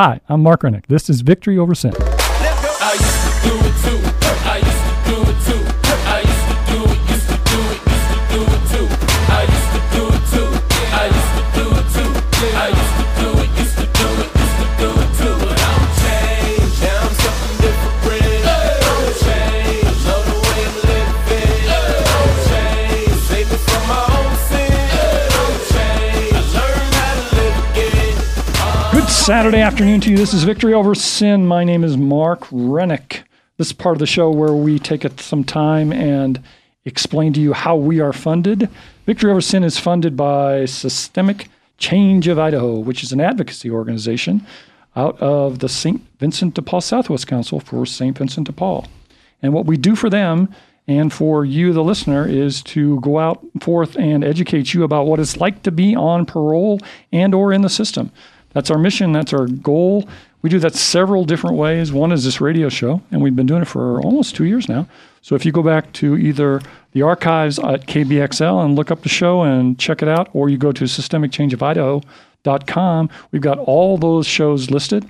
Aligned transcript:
Hi, 0.00 0.20
I'm 0.28 0.44
Mark 0.44 0.62
Rennick. 0.62 0.86
This 0.86 1.10
is 1.10 1.22
Victory 1.22 1.58
Over 1.58 1.74
Sin. 1.74 1.92
Saturday 29.28 29.60
afternoon 29.60 30.00
to 30.00 30.10
you. 30.10 30.16
This 30.16 30.32
is 30.32 30.44
Victory 30.44 30.72
Over 30.72 30.94
Sin. 30.94 31.46
My 31.46 31.62
name 31.62 31.84
is 31.84 31.98
Mark 31.98 32.46
Rennick. 32.50 33.24
This 33.58 33.66
is 33.66 33.72
part 33.74 33.94
of 33.94 33.98
the 33.98 34.06
show 34.06 34.30
where 34.30 34.54
we 34.54 34.78
take 34.78 35.04
some 35.20 35.44
time 35.44 35.92
and 35.92 36.42
explain 36.86 37.34
to 37.34 37.40
you 37.40 37.52
how 37.52 37.76
we 37.76 38.00
are 38.00 38.14
funded. 38.14 38.70
Victory 39.04 39.30
Over 39.30 39.42
Sin 39.42 39.64
is 39.64 39.78
funded 39.78 40.16
by 40.16 40.64
Systemic 40.64 41.50
Change 41.76 42.26
of 42.26 42.38
Idaho, 42.38 42.78
which 42.78 43.02
is 43.02 43.12
an 43.12 43.20
advocacy 43.20 43.70
organization 43.70 44.46
out 44.96 45.20
of 45.20 45.58
the 45.58 45.68
St. 45.68 46.00
Vincent 46.18 46.54
de 46.54 46.62
Paul 46.62 46.80
Southwest 46.80 47.26
Council 47.26 47.60
for 47.60 47.84
St. 47.84 48.16
Vincent 48.16 48.46
de 48.46 48.52
Paul. 48.54 48.86
And 49.42 49.52
what 49.52 49.66
we 49.66 49.76
do 49.76 49.94
for 49.94 50.08
them 50.08 50.48
and 50.86 51.12
for 51.12 51.44
you, 51.44 51.74
the 51.74 51.84
listener, 51.84 52.26
is 52.26 52.62
to 52.62 52.98
go 53.02 53.18
out 53.18 53.44
forth 53.60 53.94
and 53.98 54.24
educate 54.24 54.72
you 54.72 54.84
about 54.84 55.06
what 55.06 55.20
it's 55.20 55.36
like 55.36 55.64
to 55.64 55.70
be 55.70 55.94
on 55.94 56.24
parole 56.24 56.80
and 57.12 57.34
or 57.34 57.52
in 57.52 57.60
the 57.60 57.68
system. 57.68 58.10
That's 58.58 58.72
our 58.72 58.78
mission. 58.78 59.12
That's 59.12 59.32
our 59.32 59.46
goal. 59.46 60.08
We 60.42 60.50
do 60.50 60.58
that 60.58 60.74
several 60.74 61.24
different 61.24 61.54
ways. 61.54 61.92
One 61.92 62.10
is 62.10 62.24
this 62.24 62.40
radio 62.40 62.68
show, 62.68 63.00
and 63.12 63.22
we've 63.22 63.36
been 63.36 63.46
doing 63.46 63.62
it 63.62 63.66
for 63.66 64.00
almost 64.00 64.34
two 64.34 64.46
years 64.46 64.68
now. 64.68 64.88
So 65.22 65.36
if 65.36 65.46
you 65.46 65.52
go 65.52 65.62
back 65.62 65.92
to 65.92 66.18
either 66.18 66.60
the 66.90 67.02
archives 67.02 67.60
at 67.60 67.86
KBXL 67.86 68.64
and 68.64 68.74
look 68.74 68.90
up 68.90 69.02
the 69.02 69.08
show 69.08 69.42
and 69.42 69.78
check 69.78 70.02
it 70.02 70.08
out, 70.08 70.28
or 70.32 70.48
you 70.48 70.58
go 70.58 70.72
to 70.72 70.86
systemicchangeofidaho.com, 70.86 73.10
we've 73.30 73.42
got 73.42 73.60
all 73.60 73.96
those 73.96 74.26
shows 74.26 74.72
listed. 74.72 75.08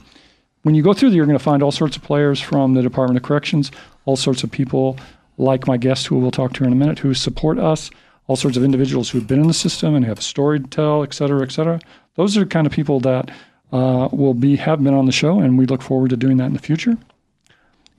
When 0.61 0.75
you 0.75 0.83
go 0.83 0.93
through 0.93 1.09
there, 1.09 1.17
you're 1.17 1.25
going 1.25 1.39
to 1.39 1.43
find 1.43 1.63
all 1.63 1.73
sorts 1.73 1.97
of 1.97 2.03
players 2.03 2.43
from 2.43 2.75
the 2.75 2.83
Department 2.83 3.17
of 3.17 3.23
Corrections, 3.23 3.71
all 4.05 4.17
sorts 4.17 4.45
of 4.45 4.51
people 4.51 4.99
like 5.39 5.67
my 5.67 5.79
guest, 5.79 6.09
who 6.09 6.19
we'll 6.19 6.31
talk 6.31 6.53
to 6.53 6.65
in 6.65 6.73
a 6.75 6.77
minute, 6.77 6.99
who 6.99 7.15
support 7.15 7.59
us, 7.59 7.91
all 8.27 8.37
sorts 8.37 8.59
of 8.59 8.63
individuals 8.63 9.09
who've 9.09 9.27
been 9.27 9.41
in 9.41 9.49
the 9.49 9.55
system 9.55 9.95
and 9.95 10.05
have 10.05 10.19
a 10.19 10.23
story 10.23 10.61
to 10.61 10.67
tell, 10.67 11.03
et 11.03 11.15
cetera, 11.15 11.43
et 11.43 11.51
cetera. 11.51 11.81
Those 12.19 12.37
are 12.37 12.41
the 12.41 12.47
kind 12.47 12.67
of 12.67 12.73
people 12.73 12.99
that 13.01 13.31
uh, 13.73 14.09
will 14.11 14.35
be 14.35 14.57
have 14.57 14.83
been 14.83 14.93
on 14.93 15.07
the 15.07 15.13
show, 15.13 15.39
and 15.39 15.57
we 15.57 15.67
look 15.67 15.83
forward 15.83 16.11
to 16.11 16.17
doing 16.17 16.37
that 16.39 16.47
in 16.47 16.53
the 16.53 16.59
future. 16.59 16.99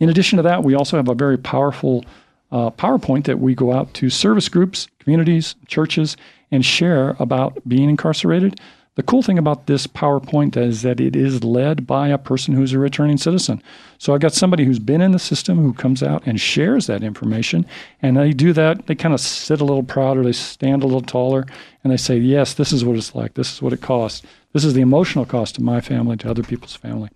In 0.02 0.10
addition 0.10 0.36
to 0.36 0.44
that, 0.44 0.62
we 0.62 0.76
also 0.76 0.98
have 0.98 1.08
a 1.08 1.16
very 1.16 1.38
powerful 1.38 2.04
uh, 2.52 2.70
PowerPoint 2.72 3.24
that 3.26 3.40
we 3.40 3.56
go 3.56 3.72
out 3.72 3.94
to 3.94 4.10
service 4.10 4.50
groups, 4.50 4.90
communities, 5.00 5.56
churches, 5.68 6.18
and 6.52 6.66
share 6.66 7.16
about 7.18 7.66
being 7.66 7.90
incarcerated. 7.90 8.60
The 8.96 9.04
cool 9.04 9.22
thing 9.22 9.38
about 9.38 9.68
this 9.68 9.88
PowerPoint 9.88 10.58
is 10.58 10.82
that 10.82 11.00
it 11.00 11.16
is 11.16 11.44
led 11.44 11.88
by 11.88 12.10
a 12.10 12.18
person 12.18 12.54
who's 12.54 12.74
a 12.74 12.80
returning 12.80 13.18
citizen. 13.18 13.64
So 13.98 14.14
I 14.14 14.18
got 14.18 14.34
somebody 14.34 14.66
who's 14.66 14.80
been 14.80 15.00
in 15.00 15.12
the 15.12 15.20
system 15.20 15.60
who 15.60 15.74
comes 15.74 16.04
out 16.04 16.24
and 16.26 16.42
shares 16.42 16.88
that 16.88 17.04
information, 17.04 17.66
and 18.02 18.18
they 18.18 18.34
do 18.34 18.52
that. 18.54 18.88
They 18.88 18.96
kind 18.96 19.14
of 19.14 19.22
sit 19.22 19.62
a 19.62 19.66
little 19.66 19.84
prouder, 19.84 20.24
they 20.24 20.34
stand 20.34 20.84
a 20.84 20.86
little 20.86 21.02
taller, 21.02 21.46
and 21.84 21.94
they 21.94 21.98
say, 21.98 22.18
"Yes, 22.18 22.54
this 22.54 22.74
is 22.74 22.84
what 22.84 22.98
it's 22.98 23.16
like. 23.16 23.36
This 23.36 23.54
is 23.54 23.62
what 23.62 23.74
it 23.74 23.82
costs. 23.82 24.22
This 24.52 24.66
is 24.66 24.74
the 24.74 24.82
emotional 24.82 25.26
cost 25.26 25.56
to 25.56 25.64
my 25.64 25.80
family, 25.80 26.18
to 26.18 26.30
other 26.30 26.44
people's 26.44 26.76
family." 26.76 27.10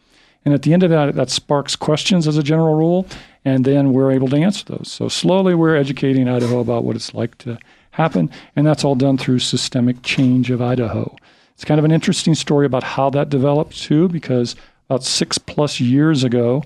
And 0.45 0.53
at 0.53 0.61
the 0.61 0.73
end 0.73 0.83
of 0.83 0.89
that, 0.89 1.15
that 1.15 1.29
sparks 1.29 1.75
questions 1.75 2.27
as 2.27 2.37
a 2.37 2.43
general 2.43 2.75
rule, 2.75 3.07
and 3.43 3.65
then 3.65 3.91
we're 3.91 4.11
able 4.11 4.27
to 4.29 4.37
answer 4.37 4.63
those. 4.65 4.89
So 4.89 5.09
slowly, 5.09 5.53
we're 5.53 5.75
educating 5.75 6.29
Idaho 6.29 6.59
about 6.59 6.83
what 6.83 6.95
it's 6.95 7.13
like 7.13 7.37
to 7.39 7.57
happen, 7.91 8.29
and 8.55 8.65
that's 8.65 8.85
all 8.85 8.95
done 8.95 9.17
through 9.17 9.39
Systemic 9.39 10.01
Change 10.01 10.49
of 10.51 10.61
Idaho. 10.61 11.15
It's 11.55 11.65
kind 11.65 11.79
of 11.79 11.85
an 11.85 11.91
interesting 11.91 12.35
story 12.35 12.65
about 12.65 12.83
how 12.83 13.09
that 13.11 13.29
developed 13.29 13.81
too, 13.81 14.09
because 14.09 14.55
about 14.89 15.03
six 15.03 15.37
plus 15.37 15.79
years 15.79 16.23
ago, 16.23 16.63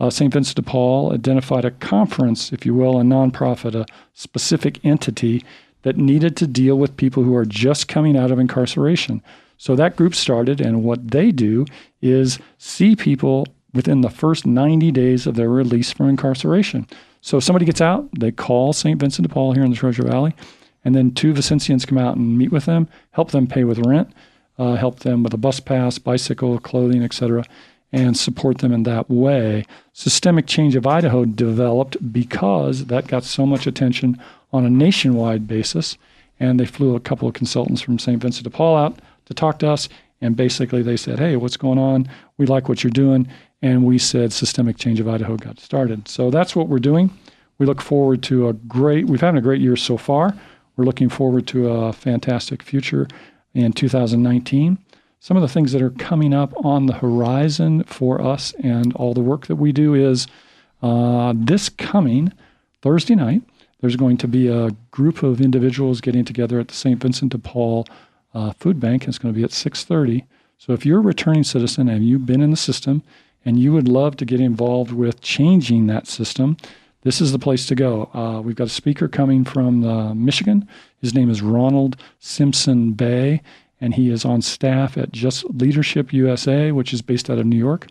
uh, 0.00 0.10
St. 0.10 0.32
Vincent 0.32 0.56
de 0.56 0.62
Paul 0.62 1.12
identified 1.12 1.64
a 1.64 1.70
conference, 1.70 2.52
if 2.52 2.64
you 2.64 2.74
will, 2.74 2.98
a 2.98 3.02
nonprofit, 3.02 3.74
a 3.74 3.86
specific 4.14 4.82
entity 4.84 5.44
that 5.82 5.96
needed 5.96 6.36
to 6.36 6.46
deal 6.46 6.76
with 6.76 6.96
people 6.96 7.22
who 7.22 7.36
are 7.36 7.44
just 7.44 7.88
coming 7.88 8.16
out 8.16 8.30
of 8.30 8.38
incarceration. 8.38 9.22
So 9.58 9.76
that 9.76 9.96
group 9.96 10.14
started, 10.14 10.60
and 10.60 10.84
what 10.84 11.10
they 11.10 11.30
do 11.30 11.66
is 12.00 12.38
see 12.56 12.96
people 12.96 13.46
within 13.74 14.00
the 14.00 14.10
first 14.10 14.46
90 14.46 14.90
days 14.90 15.26
of 15.26 15.34
their 15.36 15.50
release 15.50 15.92
from 15.92 16.08
incarceration. 16.08 16.86
So 17.20 17.36
if 17.36 17.44
somebody 17.44 17.66
gets 17.66 17.80
out, 17.80 18.08
they 18.18 18.32
call 18.32 18.72
St. 18.72 18.98
Vincent 18.98 19.28
de 19.28 19.32
Paul 19.32 19.52
here 19.52 19.64
in 19.64 19.70
the 19.70 19.76
Treasure 19.76 20.02
Valley, 20.02 20.34
and 20.84 20.94
then 20.94 21.12
two 21.12 21.32
Vincentians 21.32 21.86
come 21.86 21.98
out 21.98 22.16
and 22.16 22.38
meet 22.38 22.52
with 22.52 22.64
them, 22.64 22.88
help 23.12 23.30
them 23.30 23.46
pay 23.46 23.64
with 23.64 23.86
rent, 23.86 24.12
uh, 24.58 24.74
help 24.74 25.00
them 25.00 25.22
with 25.22 25.34
a 25.34 25.38
bus 25.38 25.60
pass, 25.60 25.98
bicycle, 25.98 26.58
clothing, 26.58 27.02
etc., 27.02 27.44
and 27.92 28.16
support 28.16 28.58
them 28.58 28.72
in 28.72 28.84
that 28.84 29.10
way. 29.10 29.64
Systemic 29.92 30.46
Change 30.46 30.76
of 30.76 30.86
Idaho 30.86 31.24
developed 31.24 32.12
because 32.12 32.86
that 32.86 33.08
got 33.08 33.24
so 33.24 33.44
much 33.44 33.66
attention 33.66 34.20
on 34.52 34.64
a 34.64 34.70
nationwide 34.70 35.48
basis, 35.48 35.98
and 36.38 36.60
they 36.60 36.66
flew 36.66 36.94
a 36.94 37.00
couple 37.00 37.26
of 37.26 37.34
consultants 37.34 37.82
from 37.82 37.98
St. 37.98 38.20
Vincent 38.20 38.44
de 38.44 38.50
Paul 38.50 38.76
out 38.76 38.98
to 39.26 39.34
talk 39.34 39.58
to 39.58 39.70
us, 39.70 39.88
and 40.20 40.36
basically 40.36 40.82
they 40.82 40.96
said, 40.96 41.18
"Hey, 41.18 41.36
what's 41.36 41.56
going 41.56 41.78
on? 41.78 42.08
We 42.38 42.46
like 42.46 42.68
what 42.68 42.84
you're 42.84 42.90
doing." 42.90 43.26
And 43.62 43.84
we 43.84 43.98
said 43.98 44.32
Systemic 44.32 44.78
Change 44.78 45.00
of 45.00 45.08
Idaho 45.08 45.36
got 45.36 45.60
started. 45.60 46.08
So 46.08 46.30
that's 46.30 46.56
what 46.56 46.68
we're 46.68 46.78
doing. 46.78 47.10
We 47.58 47.66
look 47.66 47.82
forward 47.82 48.22
to 48.24 48.48
a 48.48 48.54
great, 48.54 49.06
we've 49.06 49.20
had 49.20 49.36
a 49.36 49.40
great 49.42 49.60
year 49.60 49.76
so 49.76 49.98
far. 49.98 50.34
We're 50.80 50.86
looking 50.86 51.10
forward 51.10 51.46
to 51.48 51.68
a 51.68 51.92
fantastic 51.92 52.62
future 52.62 53.06
in 53.52 53.74
2019. 53.74 54.78
Some 55.18 55.36
of 55.36 55.42
the 55.42 55.48
things 55.48 55.72
that 55.72 55.82
are 55.82 55.90
coming 55.90 56.32
up 56.32 56.54
on 56.64 56.86
the 56.86 56.94
horizon 56.94 57.84
for 57.84 58.18
us 58.18 58.54
and 58.64 58.94
all 58.94 59.12
the 59.12 59.20
work 59.20 59.46
that 59.48 59.56
we 59.56 59.72
do 59.72 59.92
is 59.92 60.26
uh, 60.80 61.34
this 61.36 61.68
coming 61.68 62.32
Thursday 62.80 63.14
night, 63.14 63.42
there's 63.82 63.96
going 63.96 64.16
to 64.16 64.26
be 64.26 64.48
a 64.48 64.70
group 64.90 65.22
of 65.22 65.42
individuals 65.42 66.00
getting 66.00 66.24
together 66.24 66.58
at 66.58 66.68
the 66.68 66.74
St. 66.74 66.98
Vincent 66.98 67.32
de 67.32 67.38
Paul 67.38 67.84
uh, 68.32 68.52
Food 68.52 68.80
Bank. 68.80 69.06
It's 69.06 69.18
going 69.18 69.34
to 69.34 69.38
be 69.38 69.44
at 69.44 69.50
6:30. 69.50 70.24
So 70.56 70.72
if 70.72 70.86
you're 70.86 71.00
a 71.00 71.02
returning 71.02 71.44
citizen 71.44 71.90
and 71.90 72.08
you've 72.08 72.24
been 72.24 72.40
in 72.40 72.52
the 72.52 72.56
system 72.56 73.02
and 73.44 73.60
you 73.60 73.74
would 73.74 73.86
love 73.86 74.16
to 74.16 74.24
get 74.24 74.40
involved 74.40 74.92
with 74.92 75.20
changing 75.20 75.88
that 75.88 76.06
system, 76.06 76.56
this 77.02 77.20
is 77.20 77.32
the 77.32 77.38
place 77.38 77.66
to 77.66 77.74
go. 77.74 78.10
Uh, 78.12 78.40
we've 78.42 78.56
got 78.56 78.66
a 78.66 78.70
speaker 78.70 79.08
coming 79.08 79.44
from 79.44 79.84
uh, 79.84 80.14
Michigan. 80.14 80.68
His 81.00 81.14
name 81.14 81.30
is 81.30 81.40
Ronald 81.40 81.96
Simpson-Bey, 82.18 83.40
and 83.80 83.94
he 83.94 84.10
is 84.10 84.24
on 84.24 84.42
staff 84.42 84.98
at 84.98 85.12
Just 85.12 85.44
Leadership 85.46 86.12
USA, 86.12 86.72
which 86.72 86.92
is 86.92 87.00
based 87.00 87.30
out 87.30 87.38
of 87.38 87.46
New 87.46 87.56
York. 87.56 87.86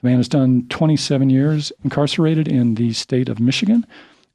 The 0.00 0.08
man 0.08 0.18
has 0.18 0.28
done 0.28 0.66
27 0.68 1.30
years 1.30 1.72
incarcerated 1.82 2.46
in 2.46 2.76
the 2.76 2.92
state 2.92 3.28
of 3.28 3.40
Michigan, 3.40 3.86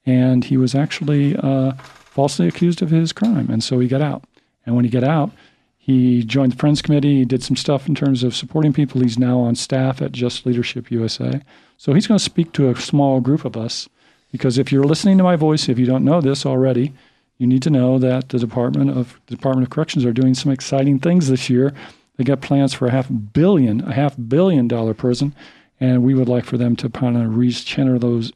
and 0.05 0.43
he 0.43 0.57
was 0.57 0.75
actually 0.75 1.37
uh, 1.37 1.73
falsely 1.73 2.47
accused 2.47 2.81
of 2.81 2.89
his 2.89 3.13
crime, 3.13 3.49
and 3.49 3.63
so 3.63 3.79
he 3.79 3.87
got 3.87 4.01
out. 4.01 4.23
And 4.65 4.75
when 4.75 4.83
he 4.83 4.91
got 4.91 5.03
out, 5.03 5.31
he 5.77 6.23
joined 6.23 6.51
the 6.51 6.57
Friends 6.57 6.81
Committee. 6.81 7.19
He 7.19 7.25
did 7.25 7.41
some 7.41 7.55
stuff 7.55 7.87
in 7.87 7.95
terms 7.95 8.21
of 8.23 8.35
supporting 8.35 8.73
people. 8.73 9.01
He's 9.01 9.17
now 9.17 9.39
on 9.39 9.55
staff 9.55 10.01
at 10.01 10.11
Just 10.11 10.45
Leadership 10.45 10.91
USA. 10.91 11.41
So 11.77 11.93
he's 11.93 12.05
going 12.05 12.17
to 12.17 12.23
speak 12.23 12.51
to 12.53 12.69
a 12.69 12.75
small 12.75 13.21
group 13.21 13.45
of 13.45 13.55
us 13.55 13.87
because 14.31 14.57
if 14.57 14.71
you're 14.71 14.83
listening 14.83 15.17
to 15.17 15.23
my 15.23 15.35
voice, 15.35 15.69
if 15.69 15.79
you 15.79 15.85
don't 15.85 16.05
know 16.05 16.21
this 16.21 16.45
already, 16.45 16.93
you 17.37 17.47
need 17.47 17.63
to 17.63 17.69
know 17.69 17.97
that 17.99 18.29
the 18.29 18.39
Department 18.39 18.91
of 18.91 19.19
the 19.27 19.35
Department 19.35 19.67
of 19.67 19.71
Corrections 19.71 20.05
are 20.05 20.13
doing 20.13 20.33
some 20.33 20.51
exciting 20.51 20.99
things 20.99 21.29
this 21.29 21.49
year. 21.49 21.73
They 22.17 22.23
got 22.23 22.41
plans 22.41 22.73
for 22.73 22.87
a 22.87 22.91
half 22.91 23.07
billion, 23.33 23.81
a 23.81 23.93
half 23.93 24.15
billion 24.27 24.67
dollar 24.67 24.93
prison, 24.93 25.33
and 25.79 26.03
we 26.03 26.13
would 26.13 26.27
like 26.27 26.43
for 26.43 26.57
them 26.57 26.75
to 26.77 26.89
kind 26.89 27.15
of 27.15 27.31
rechannel 27.31 27.99
those, 27.99 28.33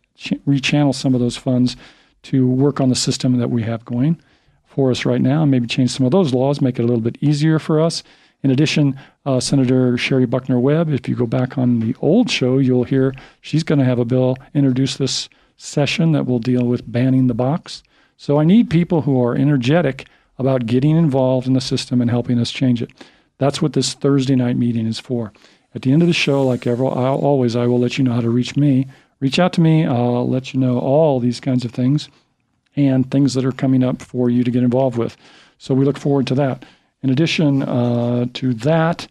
rechannel 0.48 0.96
some 0.96 1.14
of 1.14 1.20
those 1.20 1.36
funds 1.36 1.76
to 2.24 2.48
work 2.48 2.80
on 2.80 2.88
the 2.88 2.96
system 2.96 3.38
that 3.40 3.50
we 3.50 3.64
have 3.64 3.84
going 3.84 4.20
for 4.66 4.90
us 4.90 5.06
right 5.06 5.22
now, 5.22 5.44
and 5.44 5.52
maybe 5.52 5.68
change 5.68 5.92
some 5.92 6.06
of 6.06 6.12
those 6.12 6.34
laws, 6.34 6.62
make 6.62 6.80
it 6.80 6.84
a 6.84 6.86
little 6.86 7.02
bit 7.02 7.18
easier 7.22 7.60
for 7.60 7.82
us. 7.82 8.04
In 8.42 8.52
addition, 8.52 9.00
uh, 9.26 9.40
Senator 9.40 9.98
Cherie 9.98 10.26
Buckner-Webb, 10.26 10.90
if 10.90 11.08
you 11.08 11.16
go 11.16 11.28
back 11.28 11.58
on 11.58 11.80
the 11.80 11.96
old 12.02 12.30
show, 12.30 12.58
you'll 12.58 12.84
hear 12.84 13.14
she's 13.42 13.64
going 13.64 13.80
to 13.80 13.86
have 13.86 14.00
a 14.00 14.06
bill 14.06 14.38
introduce 14.54 14.98
this 14.98 15.30
session 15.58 16.12
that 16.12 16.26
will 16.26 16.40
deal 16.40 16.66
with 16.66 16.92
banning 16.92 17.28
the 17.28 17.34
box. 17.34 17.84
So 18.18 18.40
I 18.40 18.46
need 18.46 18.70
people 18.70 19.02
who 19.02 19.22
are 19.24 19.36
energetic 19.36 20.08
about 20.38 20.66
getting 20.66 20.98
involved 20.98 21.48
in 21.48 21.54
the 21.54 21.62
system 21.62 22.02
and 22.02 22.10
helping 22.10 22.40
us 22.40 22.52
change 22.52 22.82
it. 22.82 22.92
That's 23.38 23.62
what 23.62 23.74
this 23.74 23.94
Thursday 23.94 24.36
night 24.36 24.58
meeting 24.58 24.88
is 24.88 25.00
for. 25.00 25.34
At 25.76 25.82
the 25.82 25.92
end 25.92 26.02
of 26.02 26.08
the 26.08 26.14
show, 26.14 26.46
like 26.46 26.68
ever, 26.68 26.86
I'll, 26.86 27.20
always, 27.20 27.56
I 27.56 27.66
will 27.68 27.80
let 27.80 27.98
you 27.98 28.04
know 28.04 28.14
how 28.14 28.22
to 28.22 28.30
reach 28.30 28.56
me. 28.56 28.88
Reach 29.20 29.40
out 29.40 29.54
to 29.54 29.62
me. 29.62 29.86
I'll 29.86 30.28
let 30.28 30.54
you 30.54 30.60
know 30.60 30.80
all 30.80 31.20
these 31.20 31.40
kinds 31.40 31.66
of 31.66 31.72
things 31.72 32.10
and 32.76 33.10
things 33.10 33.34
that 33.34 33.46
are 33.46 33.52
coming 33.52 33.84
up 33.84 34.02
for 34.02 34.30
you 34.30 34.44
to 34.44 34.52
get 34.52 34.64
involved 34.64 34.98
with. 34.98 35.18
So 35.58 35.74
we 35.74 35.86
look 35.86 35.98
forward 35.98 36.28
to 36.28 36.36
that. 36.36 36.66
In 37.02 37.10
addition 37.10 37.64
uh, 37.64 38.26
to 38.34 38.54
that, 38.56 39.08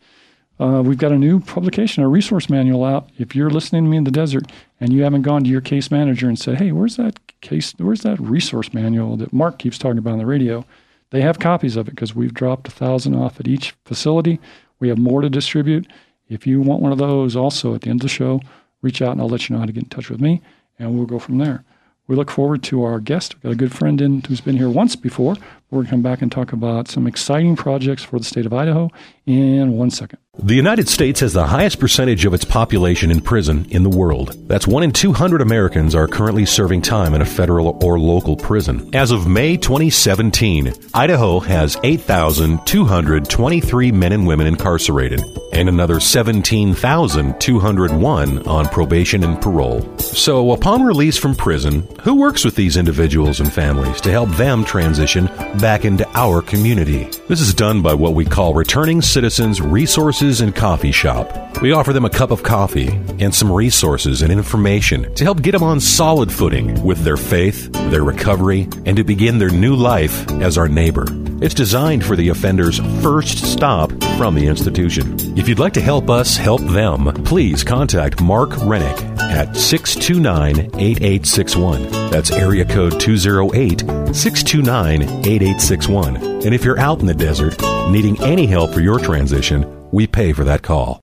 uh, 0.60 0.82
we've 0.84 0.98
got 0.98 1.12
a 1.12 1.18
new 1.18 1.40
publication, 1.40 2.02
a 2.02 2.08
resource 2.08 2.48
manual 2.48 2.84
out. 2.84 3.10
If 3.18 3.34
you're 3.34 3.50
listening 3.50 3.84
to 3.84 3.90
me 3.90 3.96
in 3.96 4.04
the 4.04 4.10
desert 4.10 4.44
and 4.80 4.92
you 4.92 5.02
haven't 5.02 5.22
gone 5.22 5.44
to 5.44 5.50
your 5.50 5.60
case 5.60 5.90
manager 5.90 6.28
and 6.28 6.38
said, 6.38 6.58
"Hey, 6.58 6.72
where's 6.72 6.96
that 6.96 7.18
case? 7.40 7.74
Where's 7.78 8.02
that 8.02 8.20
resource 8.20 8.72
manual 8.72 9.16
that 9.16 9.32
Mark 9.32 9.58
keeps 9.58 9.78
talking 9.78 9.98
about 9.98 10.12
on 10.12 10.18
the 10.18 10.26
radio?" 10.26 10.64
They 11.10 11.20
have 11.20 11.38
copies 11.38 11.76
of 11.76 11.88
it 11.88 11.94
because 11.94 12.14
we've 12.14 12.32
dropped 12.32 12.68
a 12.68 12.70
thousand 12.70 13.14
off 13.14 13.38
at 13.38 13.48
each 13.48 13.74
facility. 13.84 14.40
We 14.80 14.88
have 14.88 14.98
more 14.98 15.20
to 15.20 15.28
distribute. 15.28 15.86
If 16.28 16.46
you 16.46 16.60
want 16.62 16.80
one 16.80 16.92
of 16.92 16.98
those, 16.98 17.36
also 17.36 17.74
at 17.74 17.82
the 17.82 17.90
end 17.90 18.00
of 18.00 18.04
the 18.04 18.08
show, 18.08 18.40
reach 18.80 19.02
out 19.02 19.12
and 19.12 19.20
I'll 19.20 19.28
let 19.28 19.48
you 19.48 19.54
know 19.54 19.60
how 19.60 19.66
to 19.66 19.72
get 19.72 19.84
in 19.84 19.88
touch 19.90 20.08
with 20.08 20.20
me, 20.20 20.40
and 20.78 20.94
we'll 20.94 21.06
go 21.06 21.18
from 21.18 21.38
there. 21.38 21.64
We 22.06 22.16
look 22.16 22.30
forward 22.30 22.62
to 22.64 22.82
our 22.82 22.98
guest. 22.98 23.34
We've 23.34 23.42
got 23.42 23.52
a 23.52 23.56
good 23.56 23.72
friend 23.72 24.00
in 24.00 24.22
who's 24.22 24.40
been 24.40 24.56
here 24.56 24.70
once 24.70 24.96
before. 24.96 25.36
We're 25.72 25.78
going 25.78 25.86
to 25.86 25.90
come 25.92 26.02
back 26.02 26.20
and 26.20 26.30
talk 26.30 26.52
about 26.52 26.88
some 26.88 27.06
exciting 27.06 27.56
projects 27.56 28.02
for 28.02 28.18
the 28.18 28.26
state 28.26 28.44
of 28.44 28.52
Idaho 28.52 28.90
in 29.24 29.72
one 29.72 29.88
second. 29.88 30.18
The 30.38 30.54
United 30.54 30.88
States 30.88 31.20
has 31.20 31.34
the 31.34 31.46
highest 31.46 31.78
percentage 31.78 32.24
of 32.24 32.34
its 32.34 32.44
population 32.44 33.10
in 33.10 33.20
prison 33.20 33.66
in 33.70 33.82
the 33.82 33.90
world. 33.90 34.34
That's 34.48 34.66
1 34.66 34.82
in 34.82 34.92
200 34.92 35.42
Americans 35.42 35.94
are 35.94 36.08
currently 36.08 36.46
serving 36.46 36.80
time 36.82 37.14
in 37.14 37.20
a 37.20 37.26
federal 37.26 37.78
or 37.84 37.98
local 37.98 38.36
prison. 38.36 38.88
As 38.94 39.10
of 39.10 39.26
May 39.26 39.58
2017, 39.58 40.72
Idaho 40.94 41.40
has 41.40 41.76
8,223 41.82 43.92
men 43.92 44.12
and 44.12 44.26
women 44.26 44.46
incarcerated 44.46 45.22
and 45.52 45.68
another 45.68 46.00
17,201 46.00 48.46
on 48.46 48.68
probation 48.68 49.22
and 49.22 49.38
parole. 49.40 49.98
So, 49.98 50.52
upon 50.52 50.82
release 50.82 51.18
from 51.18 51.34
prison, 51.34 51.86
who 52.02 52.14
works 52.14 52.42
with 52.42 52.56
these 52.56 52.78
individuals 52.78 53.38
and 53.38 53.52
families 53.52 54.00
to 54.00 54.10
help 54.10 54.30
them 54.30 54.64
transition 54.64 55.28
back 55.62 55.84
into 55.84 56.04
our 56.18 56.42
community? 56.42 57.04
This 57.28 57.40
is 57.40 57.54
done 57.54 57.82
by 57.82 57.94
what 57.94 58.14
we 58.14 58.24
call 58.24 58.52
Returning 58.52 59.00
Citizens 59.00 59.60
Resources 59.60 60.40
and 60.40 60.54
Coffee 60.54 60.90
Shop. 60.90 61.62
We 61.62 61.70
offer 61.70 61.92
them 61.92 62.04
a 62.04 62.10
cup 62.10 62.32
of 62.32 62.42
coffee 62.42 62.88
and 63.20 63.32
some 63.32 63.50
resources 63.50 64.22
and 64.22 64.32
information 64.32 65.14
to 65.14 65.22
help 65.22 65.40
get 65.40 65.52
them 65.52 65.62
on 65.62 65.78
solid 65.78 66.32
footing 66.32 66.82
with 66.82 67.04
their 67.04 67.16
faith, 67.16 67.70
their 67.92 68.02
recovery, 68.02 68.68
and 68.86 68.96
to 68.96 69.04
begin 69.04 69.38
their 69.38 69.50
new 69.50 69.76
life 69.76 70.28
as 70.42 70.58
our 70.58 70.66
neighbor. 70.66 71.06
It's 71.40 71.54
designed 71.54 72.04
for 72.04 72.16
the 72.16 72.30
offender's 72.30 72.78
first 73.00 73.38
stop 73.38 73.92
from 74.16 74.34
the 74.34 74.48
institution. 74.48 75.38
If 75.38 75.48
you'd 75.48 75.60
like 75.60 75.74
to 75.74 75.80
help 75.80 76.10
us 76.10 76.36
help 76.36 76.60
them, 76.62 77.12
please 77.24 77.62
contact 77.62 78.20
Mark 78.20 78.50
Rennick 78.64 79.11
at 79.32 79.56
629 79.56 80.58
8861. 80.78 81.90
That's 82.10 82.30
area 82.30 82.64
code 82.64 83.00
208 83.00 83.80
629 84.14 85.02
8861. 85.02 86.16
And 86.16 86.54
if 86.54 86.64
you're 86.64 86.78
out 86.78 87.00
in 87.00 87.06
the 87.06 87.14
desert 87.14 87.60
needing 87.90 88.20
any 88.22 88.46
help 88.46 88.72
for 88.72 88.80
your 88.80 88.98
transition, 88.98 89.90
we 89.90 90.06
pay 90.06 90.32
for 90.32 90.44
that 90.44 90.62
call. 90.62 91.00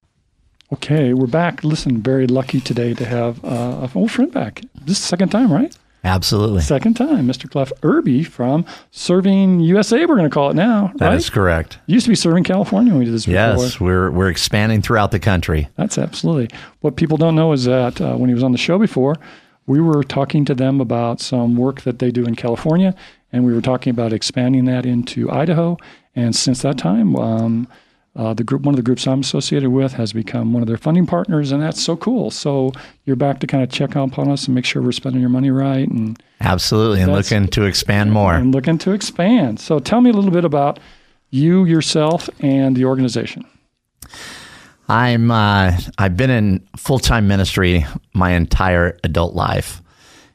Okay, 0.71 1.13
we're 1.13 1.25
back. 1.25 1.63
Listen, 1.63 2.01
very 2.01 2.27
lucky 2.27 2.61
today 2.61 2.93
to 2.93 3.03
have 3.03 3.43
uh, 3.43 3.79
an 3.81 3.89
old 3.95 4.11
friend 4.11 4.31
back. 4.31 4.61
This 4.75 4.97
is 4.97 5.03
the 5.03 5.07
second 5.07 5.29
time, 5.29 5.51
right? 5.51 5.75
Absolutely. 6.03 6.61
Second 6.61 6.95
time, 6.95 7.27
Mr. 7.27 7.49
Clef 7.49 7.71
Irby 7.83 8.23
from 8.23 8.65
Serving 8.91 9.59
USA. 9.59 10.05
We're 10.05 10.15
going 10.15 10.29
to 10.29 10.33
call 10.33 10.49
it 10.49 10.55
now. 10.55 10.93
That 10.95 11.09
right? 11.09 11.17
is 11.17 11.29
correct. 11.29 11.79
Used 11.87 12.05
to 12.05 12.09
be 12.09 12.15
Serving 12.15 12.45
California 12.45 12.93
when 12.93 12.99
we 12.99 13.05
did 13.05 13.13
this 13.13 13.25
before. 13.25 13.35
Yes, 13.35 13.79
we're 13.79 14.09
we're 14.11 14.29
expanding 14.29 14.81
throughout 14.81 15.11
the 15.11 15.19
country. 15.19 15.67
That's 15.75 15.97
absolutely. 15.97 16.55
What 16.81 16.95
people 16.95 17.17
don't 17.17 17.35
know 17.35 17.51
is 17.51 17.65
that 17.65 17.99
uh, 17.99 18.15
when 18.15 18.29
he 18.29 18.33
was 18.33 18.43
on 18.43 18.53
the 18.53 18.57
show 18.57 18.79
before, 18.79 19.17
we 19.67 19.81
were 19.81 20.03
talking 20.03 20.45
to 20.45 20.55
them 20.55 20.79
about 20.79 21.19
some 21.19 21.55
work 21.57 21.81
that 21.81 21.99
they 21.99 22.11
do 22.11 22.25
in 22.25 22.35
California, 22.35 22.95
and 23.31 23.45
we 23.45 23.53
were 23.53 23.61
talking 23.61 23.91
about 23.91 24.13
expanding 24.13 24.65
that 24.65 24.85
into 24.85 25.29
Idaho. 25.29 25.77
And 26.15 26.35
since 26.35 26.61
that 26.61 26.77
time, 26.77 27.15
um, 27.15 27.67
uh, 28.19 28.33
the 28.33 28.43
group, 28.43 28.63
one 28.63 28.73
of 28.73 28.75
the 28.75 28.83
groups 28.83 29.07
I'm 29.07 29.21
associated 29.21 29.69
with, 29.69 29.93
has 29.93 30.11
become 30.11 30.51
one 30.51 30.61
of 30.61 30.67
their 30.67 30.75
funding 30.75 31.05
partners, 31.05 31.53
and 31.53 31.63
that's 31.63 31.81
so 31.81 31.95
cool. 31.95 32.31
So 32.31 32.73
you're 33.05 33.15
back 33.15 33.39
to 33.39 33.47
kind 33.47 33.63
of 33.63 33.69
check 33.71 33.95
up 33.95 34.19
on 34.19 34.29
us 34.29 34.45
and 34.45 34.53
make 34.55 34.65
sure 34.65 34.81
we're 34.81 34.91
spending 34.91 35.21
your 35.21 35.29
money 35.29 35.51
right, 35.51 35.87
and 35.87 36.21
Absolutely, 36.41 37.01
and 37.01 37.13
looking 37.13 37.47
to 37.47 37.63
expand 37.63 38.11
more. 38.11 38.33
and 38.33 38.53
looking 38.53 38.77
to 38.79 38.91
expand. 38.91 39.61
So 39.61 39.79
tell 39.79 40.01
me 40.01 40.09
a 40.09 40.13
little 40.13 40.31
bit 40.31 40.43
about 40.43 40.79
you 41.29 41.63
yourself 41.63 42.29
and 42.41 42.75
the 42.75 42.83
organization. 42.83 43.45
I'm 44.89 45.31
uh, 45.31 45.77
I've 45.97 46.17
been 46.17 46.29
in 46.29 46.67
full 46.75 46.99
time 46.99 47.25
ministry 47.27 47.85
my 48.13 48.31
entire 48.31 48.97
adult 49.05 49.33
life, 49.33 49.81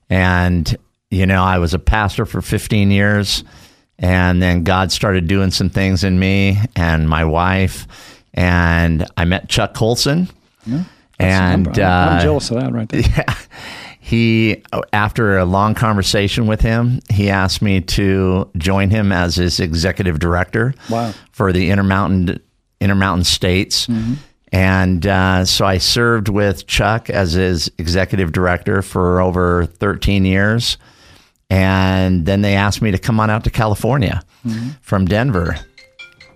and 0.08 0.74
you 1.10 1.26
know 1.26 1.42
I 1.42 1.58
was 1.58 1.74
a 1.74 1.78
pastor 1.78 2.24
for 2.24 2.40
15 2.40 2.90
years, 2.90 3.44
and 3.98 4.42
then 4.42 4.64
God 4.64 4.90
started 4.92 5.26
doing 5.26 5.50
some 5.50 5.70
things 5.70 6.04
in 6.04 6.18
me 6.18 6.58
and 6.76 7.08
my 7.08 7.24
wife, 7.24 7.86
and 8.34 9.06
I 9.16 9.24
met 9.24 9.48
Chuck 9.48 9.74
Colson, 9.74 10.28
and 10.66 10.86
I'm, 11.20 11.66
I'm 11.68 12.18
uh, 12.18 12.22
jealous 12.22 12.50
of 12.50 12.60
that 12.60 12.72
right 12.72 12.88
there. 12.88 13.02
he 14.00 14.62
after 14.92 15.38
a 15.38 15.44
long 15.46 15.74
conversation 15.74 16.46
with 16.46 16.60
him 16.60 17.00
he 17.10 17.30
asked 17.30 17.62
me 17.62 17.80
to 17.80 18.50
join 18.58 18.90
him 18.90 19.10
as 19.12 19.36
his 19.36 19.60
executive 19.60 20.18
director 20.18 20.74
Wow. 20.90 21.14
for 21.32 21.52
the 21.54 21.70
intermountain 21.70 22.38
intermountain 22.82 23.24
states. 23.24 23.88
And 24.52 25.06
uh, 25.06 25.44
so 25.46 25.64
i 25.64 25.78
served 25.78 26.28
with 26.28 26.66
chuck 26.66 27.08
as 27.08 27.32
his 27.32 27.70
executive 27.78 28.30
director 28.32 28.82
for 28.82 29.20
over 29.22 29.64
13 29.66 30.24
years 30.26 30.76
and 31.54 32.26
then 32.26 32.42
they 32.42 32.54
asked 32.54 32.82
me 32.82 32.90
to 32.90 32.98
come 32.98 33.20
on 33.20 33.30
out 33.30 33.44
to 33.44 33.50
california 33.50 34.22
from 34.82 35.06
denver. 35.06 35.56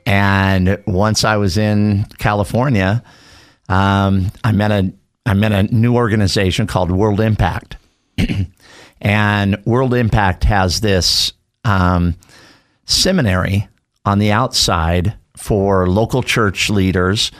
And 0.06 0.82
once 0.86 1.24
i 1.24 1.36
was 1.36 1.58
in 1.58 2.04
california 2.18 3.02
um, 3.68 4.30
I 4.42 4.52
met 4.52 4.70
a 4.70 4.92
I 5.26 5.34
met 5.34 5.52
a 5.52 5.62
new 5.64 5.94
organization 5.94 6.66
called 6.66 6.90
World 6.90 7.20
Impact, 7.20 7.76
and 9.00 9.62
World 9.66 9.92
Impact 9.92 10.44
has 10.44 10.80
this 10.80 11.34
um, 11.64 12.14
seminary 12.86 13.68
on 14.06 14.18
the 14.18 14.32
outside 14.32 15.14
for 15.36 15.86
local 15.86 16.22
church 16.22 16.70
leaders, 16.70 17.30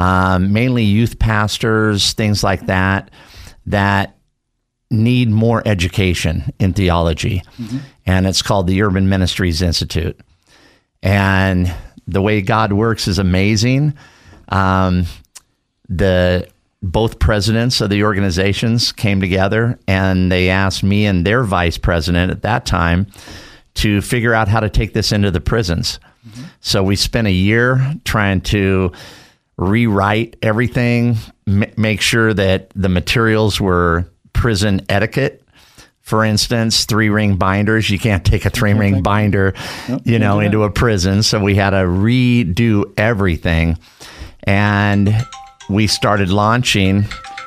um, 0.00 0.52
mainly 0.52 0.82
youth 0.82 1.20
pastors, 1.20 2.14
things 2.14 2.42
like 2.42 2.66
that, 2.66 3.12
that 3.66 4.15
need 4.90 5.30
more 5.30 5.62
education 5.66 6.52
in 6.58 6.72
theology, 6.72 7.42
and 8.06 8.26
it's 8.26 8.42
called 8.42 8.66
the 8.66 8.82
Urban 8.82 9.08
Ministries 9.08 9.62
Institute. 9.62 10.18
And 11.02 11.72
the 12.06 12.22
way 12.22 12.40
God 12.40 12.72
works 12.72 13.08
is 13.08 13.18
amazing. 13.18 13.94
Um, 14.48 15.06
the 15.88 16.48
both 16.82 17.18
presidents 17.18 17.80
of 17.80 17.90
the 17.90 18.04
organizations 18.04 18.92
came 18.92 19.20
together 19.20 19.78
and 19.88 20.30
they 20.30 20.50
asked 20.50 20.84
me 20.84 21.06
and 21.06 21.26
their 21.26 21.42
vice 21.42 21.78
president 21.78 22.30
at 22.30 22.42
that 22.42 22.64
time 22.66 23.06
to 23.74 24.00
figure 24.00 24.34
out 24.34 24.46
how 24.48 24.60
to 24.60 24.68
take 24.70 24.92
this 24.92 25.10
into 25.10 25.30
the 25.30 25.40
prisons. 25.40 25.98
So 26.60 26.82
we 26.82 26.96
spent 26.96 27.26
a 27.26 27.32
year 27.32 27.94
trying 28.04 28.40
to 28.42 28.92
rewrite 29.56 30.36
everything, 30.42 31.16
m- 31.46 31.72
make 31.76 32.00
sure 32.00 32.34
that 32.34 32.70
the 32.76 32.88
materials 32.88 33.60
were 33.60 34.06
prison 34.36 34.84
etiquette. 34.88 35.42
For 36.02 36.24
instance, 36.24 36.84
three 36.84 37.08
ring 37.08 37.34
binders. 37.36 37.90
You 37.90 37.98
can't 37.98 38.24
take 38.24 38.44
a 38.44 38.50
three 38.50 38.74
ring 38.74 39.02
binder, 39.02 39.54
you 40.04 40.20
know, 40.20 40.38
into 40.38 40.62
a 40.62 40.70
prison. 40.70 41.24
So 41.24 41.40
we 41.40 41.56
had 41.56 41.70
to 41.70 41.78
redo 41.78 42.92
everything. 42.96 43.76
And 44.44 45.26
we 45.68 45.88
started 45.88 46.28
launching. 46.28 47.06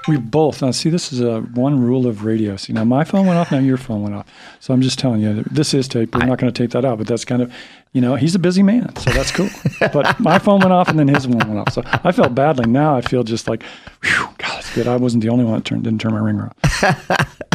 We 0.10 0.18
both 0.18 0.62
now 0.62 0.72
see. 0.72 0.90
This 0.90 1.14
is 1.14 1.22
a 1.22 1.40
one 1.40 1.80
rule 1.80 2.06
of 2.08 2.26
radio. 2.26 2.58
See, 2.58 2.74
now 2.74 2.84
my 2.84 3.06
phone 3.06 3.28
went 3.28 3.40
off. 3.40 3.52
Now 3.52 3.60
your 3.60 3.78
phone 3.78 4.02
went 4.02 4.16
off. 4.16 4.26
So 4.60 4.74
I'm 4.74 4.82
just 4.82 5.00
telling 5.00 5.22
you, 5.22 5.44
this 5.52 5.74
is 5.74 5.88
tape. 5.88 6.14
We're 6.14 6.26
not 6.26 6.40
going 6.40 6.52
to 6.52 6.64
tape 6.64 6.72
that 6.72 6.84
out. 6.84 6.98
But 6.98 7.08
that's 7.08 7.24
kind 7.24 7.42
of, 7.42 7.54
you 7.94 8.02
know, 8.02 8.16
he's 8.16 8.36
a 8.36 8.40
busy 8.40 8.64
man, 8.64 8.96
so 8.98 9.12
that's 9.12 9.32
cool. 9.32 9.50
but 9.94 10.20
my 10.20 10.38
phone 10.40 10.60
went 10.60 10.72
off, 10.72 10.90
and 10.90 11.00
then 11.00 11.08
his 11.08 11.28
one 11.28 11.48
went 11.48 11.60
off. 11.60 11.74
So 11.74 11.82
I 11.86 12.12
felt 12.12 12.36
badly. 12.36 12.70
Now 12.70 12.96
I 12.96 13.02
feel 13.02 13.24
just 13.24 13.48
like, 13.48 13.64
whew, 14.04 14.30
God, 14.38 14.60
it's 14.60 14.74
good. 14.74 14.88
I 14.88 14.96
wasn't 14.96 15.24
the 15.24 15.30
only 15.30 15.46
one 15.46 15.56
that 15.56 15.66
turned, 15.66 15.84
didn't 15.84 16.02
turn 16.02 16.14
my 16.14 16.20
ringer 16.20 16.52
off. 16.64 17.36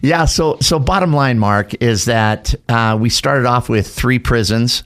Yeah. 0.00 0.26
So, 0.26 0.58
so 0.60 0.78
bottom 0.78 1.12
line, 1.12 1.38
Mark, 1.38 1.74
is 1.82 2.04
that 2.04 2.54
uh, 2.68 2.96
we 3.00 3.10
started 3.10 3.46
off 3.46 3.68
with 3.68 3.88
three 3.88 4.18
prisons 4.18 4.84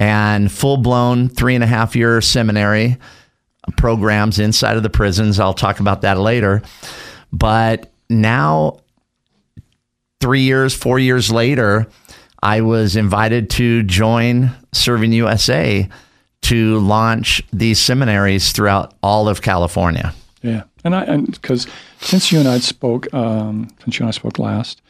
and 0.00 0.50
full 0.50 0.78
blown 0.78 1.28
three 1.28 1.54
and 1.54 1.62
a 1.62 1.66
half 1.66 1.94
year 1.94 2.20
seminary 2.20 2.96
programs 3.76 4.38
inside 4.38 4.76
of 4.76 4.82
the 4.82 4.90
prisons. 4.90 5.38
I'll 5.38 5.54
talk 5.54 5.80
about 5.80 6.00
that 6.02 6.18
later. 6.18 6.62
But 7.32 7.92
now, 8.10 8.80
three 10.20 10.42
years, 10.42 10.74
four 10.74 10.98
years 10.98 11.30
later, 11.30 11.86
I 12.42 12.60
was 12.60 12.96
invited 12.96 13.50
to 13.50 13.82
join 13.84 14.50
Serving 14.72 15.12
USA 15.12 15.88
to 16.42 16.78
launch 16.80 17.42
these 17.52 17.78
seminaries 17.78 18.52
throughout 18.52 18.94
all 19.02 19.28
of 19.28 19.42
California. 19.42 20.12
Yeah, 20.42 20.64
and 20.82 20.94
I 20.94 21.04
and 21.04 21.30
because 21.30 21.68
since 22.00 22.32
you 22.32 22.40
and 22.40 22.48
I 22.48 22.58
spoke, 22.58 23.12
um, 23.14 23.68
since 23.84 23.98
you 23.98 24.04
and 24.04 24.08
I 24.08 24.12
spoke 24.12 24.38
last, 24.38 24.82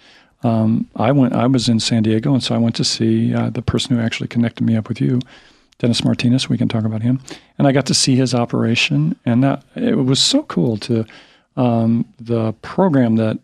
um, 0.42 0.88
I 0.96 1.12
went. 1.12 1.34
I 1.34 1.46
was 1.46 1.68
in 1.68 1.78
San 1.78 2.02
Diego, 2.02 2.32
and 2.32 2.42
so 2.42 2.54
I 2.54 2.58
went 2.58 2.74
to 2.76 2.84
see 2.84 3.34
uh, 3.34 3.50
the 3.50 3.62
person 3.62 3.96
who 3.96 4.02
actually 4.02 4.28
connected 4.28 4.64
me 4.64 4.76
up 4.76 4.88
with 4.88 5.00
you 5.00 5.20
Dennis 5.78 6.04
Martinez. 6.04 6.48
We 6.48 6.56
can 6.56 6.68
talk 6.68 6.84
about 6.84 7.02
him. 7.02 7.20
And 7.58 7.68
I 7.68 7.72
got 7.72 7.86
to 7.86 7.94
see 7.94 8.16
his 8.16 8.34
operation, 8.34 9.16
and 9.26 9.44
that 9.44 9.62
it 9.74 9.96
was 9.96 10.22
so 10.22 10.44
cool 10.44 10.78
to 10.78 11.04
um, 11.56 12.06
the 12.18 12.54
program 12.54 13.16
that 13.16 13.38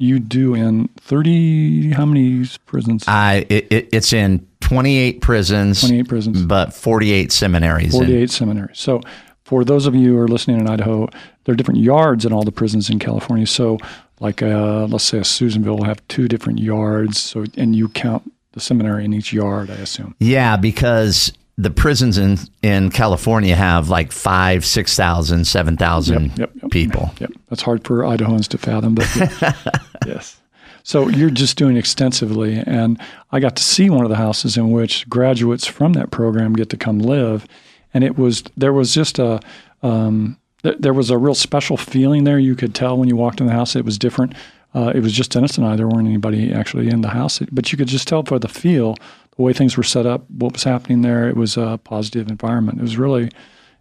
you 0.00 0.18
do 0.18 0.54
in 0.54 0.88
thirty. 0.98 1.90
How 1.92 2.06
many 2.06 2.46
prisons? 2.66 3.04
I 3.06 3.46
it, 3.48 3.66
it, 3.70 3.88
it's 3.92 4.12
in 4.12 4.46
28 4.60 5.20
prisons, 5.20 5.80
28 5.80 6.08
prisons. 6.08 6.42
but 6.44 6.72
48 6.72 7.32
seminaries. 7.32 7.94
And- 7.94 8.04
48 8.06 8.30
seminaries. 8.30 8.78
So, 8.78 9.00
for 9.44 9.64
those 9.64 9.86
of 9.86 9.94
you 9.94 10.12
who 10.14 10.18
are 10.18 10.28
listening 10.28 10.60
in 10.60 10.68
Idaho, 10.68 11.08
there 11.44 11.52
are 11.52 11.56
different 11.56 11.80
yards 11.80 12.24
in 12.24 12.32
all 12.32 12.44
the 12.44 12.52
prisons 12.52 12.88
in 12.88 12.98
California. 12.98 13.46
So, 13.46 13.78
like 14.20 14.42
uh, 14.42 14.86
let's 14.86 15.04
say 15.04 15.18
a 15.18 15.24
Susanville 15.24 15.76
will 15.76 15.84
have 15.84 16.06
two 16.08 16.28
different 16.28 16.60
yards. 16.60 17.18
So, 17.18 17.44
and 17.56 17.74
you 17.74 17.88
count 17.88 18.32
the 18.52 18.60
seminary 18.60 19.04
in 19.04 19.12
each 19.12 19.32
yard, 19.32 19.70
I 19.70 19.74
assume. 19.74 20.14
Yeah, 20.18 20.56
because 20.56 21.32
the 21.56 21.70
prisons 21.70 22.16
in, 22.16 22.38
in 22.62 22.90
California 22.90 23.54
have 23.54 23.88
like 23.90 24.12
five, 24.12 24.64
6,000, 24.64 25.44
7,000 25.46 26.22
Yep, 26.30 26.38
yep, 26.38 26.50
yep. 26.54 26.59
People. 26.70 27.12
Yep, 27.20 27.32
that's 27.48 27.62
hard 27.62 27.84
for 27.84 28.02
Idahoans 28.02 28.48
to 28.48 28.58
fathom, 28.58 28.94
but 28.94 29.08
yeah. 29.16 29.52
yes. 30.06 30.40
So 30.82 31.08
you're 31.08 31.30
just 31.30 31.56
doing 31.56 31.76
extensively, 31.76 32.62
and 32.66 33.00
I 33.32 33.40
got 33.40 33.56
to 33.56 33.62
see 33.62 33.90
one 33.90 34.04
of 34.04 34.10
the 34.10 34.16
houses 34.16 34.56
in 34.56 34.70
which 34.70 35.08
graduates 35.08 35.66
from 35.66 35.92
that 35.92 36.10
program 36.10 36.54
get 36.54 36.70
to 36.70 36.76
come 36.76 36.98
live, 36.98 37.46
and 37.92 38.02
it 38.02 38.18
was 38.18 38.42
there 38.56 38.72
was 38.72 38.94
just 38.94 39.18
a 39.18 39.40
um, 39.82 40.38
th- 40.62 40.78
there 40.78 40.94
was 40.94 41.10
a 41.10 41.18
real 41.18 41.34
special 41.34 41.76
feeling 41.76 42.24
there. 42.24 42.38
You 42.38 42.56
could 42.56 42.74
tell 42.74 42.96
when 42.96 43.08
you 43.08 43.16
walked 43.16 43.40
in 43.40 43.46
the 43.46 43.52
house; 43.52 43.76
it 43.76 43.84
was 43.84 43.98
different. 43.98 44.34
Uh, 44.74 44.92
it 44.94 45.00
was 45.00 45.12
just 45.12 45.32
Dennis 45.32 45.58
and 45.58 45.66
I. 45.66 45.76
There 45.76 45.88
weren't 45.88 46.08
anybody 46.08 46.52
actually 46.52 46.88
in 46.88 47.00
the 47.00 47.08
house, 47.08 47.40
but 47.50 47.72
you 47.72 47.78
could 47.78 47.88
just 47.88 48.06
tell 48.06 48.22
by 48.22 48.38
the 48.38 48.48
feel, 48.48 48.96
the 49.36 49.42
way 49.42 49.52
things 49.52 49.76
were 49.76 49.82
set 49.82 50.06
up, 50.06 50.30
what 50.30 50.52
was 50.52 50.64
happening 50.64 51.02
there. 51.02 51.28
It 51.28 51.36
was 51.36 51.56
a 51.56 51.78
positive 51.82 52.28
environment. 52.28 52.78
It 52.78 52.82
was 52.82 52.96
really, 52.96 53.30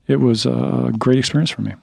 it 0.07 0.19
was 0.19 0.45
a 0.45 0.91
great 0.97 1.19
experience 1.19 1.51
for 1.51 1.61
me. 1.61 1.73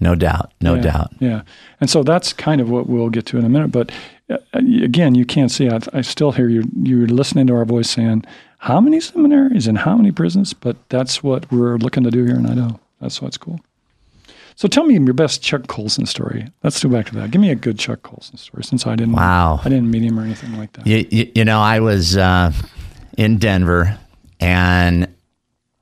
No 0.00 0.14
doubt. 0.14 0.52
No 0.60 0.74
Yeah, 0.74 0.80
doubt. 0.82 1.12
Yeah. 1.20 1.42
And 1.80 1.88
so 1.90 2.02
that's 2.02 2.32
kind 2.32 2.60
of 2.60 2.68
what 2.70 2.88
we'll 2.88 3.10
get 3.10 3.26
to 3.26 3.38
in 3.38 3.44
a 3.44 3.48
minute. 3.48 3.72
But 3.72 3.90
uh, 4.30 4.38
again, 4.54 5.14
you 5.14 5.24
can't 5.24 5.50
see. 5.50 5.68
I, 5.68 5.80
I 5.92 6.00
still 6.00 6.32
hear 6.32 6.48
you. 6.48 6.64
You're 6.82 7.06
listening 7.06 7.46
to 7.48 7.54
our 7.54 7.64
voice 7.64 7.90
saying, 7.90 8.24
how 8.58 8.80
many 8.80 9.00
seminaries 9.00 9.66
and 9.66 9.78
how 9.78 9.96
many 9.96 10.10
prisons? 10.12 10.52
But 10.52 10.76
that's 10.88 11.22
what 11.22 11.50
we're 11.52 11.76
looking 11.76 12.02
to 12.04 12.10
do 12.10 12.24
here 12.24 12.36
in 12.36 12.46
Idaho. 12.46 12.80
That's 13.00 13.20
what's 13.22 13.36
cool. 13.36 13.60
So 14.56 14.66
tell 14.68 14.84
me 14.84 14.94
your 14.94 15.12
best 15.12 15.42
Chuck 15.42 15.66
Colson 15.66 16.06
story. 16.06 16.48
Let's 16.62 16.82
go 16.82 16.88
back 16.88 17.06
to 17.06 17.14
that. 17.16 17.30
Give 17.30 17.42
me 17.42 17.50
a 17.50 17.54
good 17.54 17.78
Chuck 17.78 18.02
Colson 18.02 18.38
story 18.38 18.64
since 18.64 18.86
I 18.86 18.96
didn't. 18.96 19.12
Wow. 19.12 19.60
I 19.62 19.68
didn't 19.68 19.90
meet 19.90 20.02
him 20.02 20.18
or 20.18 20.22
anything 20.22 20.56
like 20.56 20.72
that. 20.72 20.86
You, 20.86 21.06
you, 21.10 21.30
you 21.34 21.44
know, 21.44 21.60
I 21.60 21.80
was 21.80 22.16
uh, 22.16 22.52
in 23.18 23.36
Denver, 23.36 23.98
and 24.40 25.14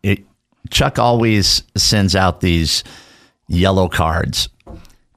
it, 0.02 0.24
Chuck 0.70 0.98
always 0.98 1.62
sends 1.76 2.16
out 2.16 2.40
these 2.40 2.82
yellow 3.48 3.88
cards, 3.88 4.48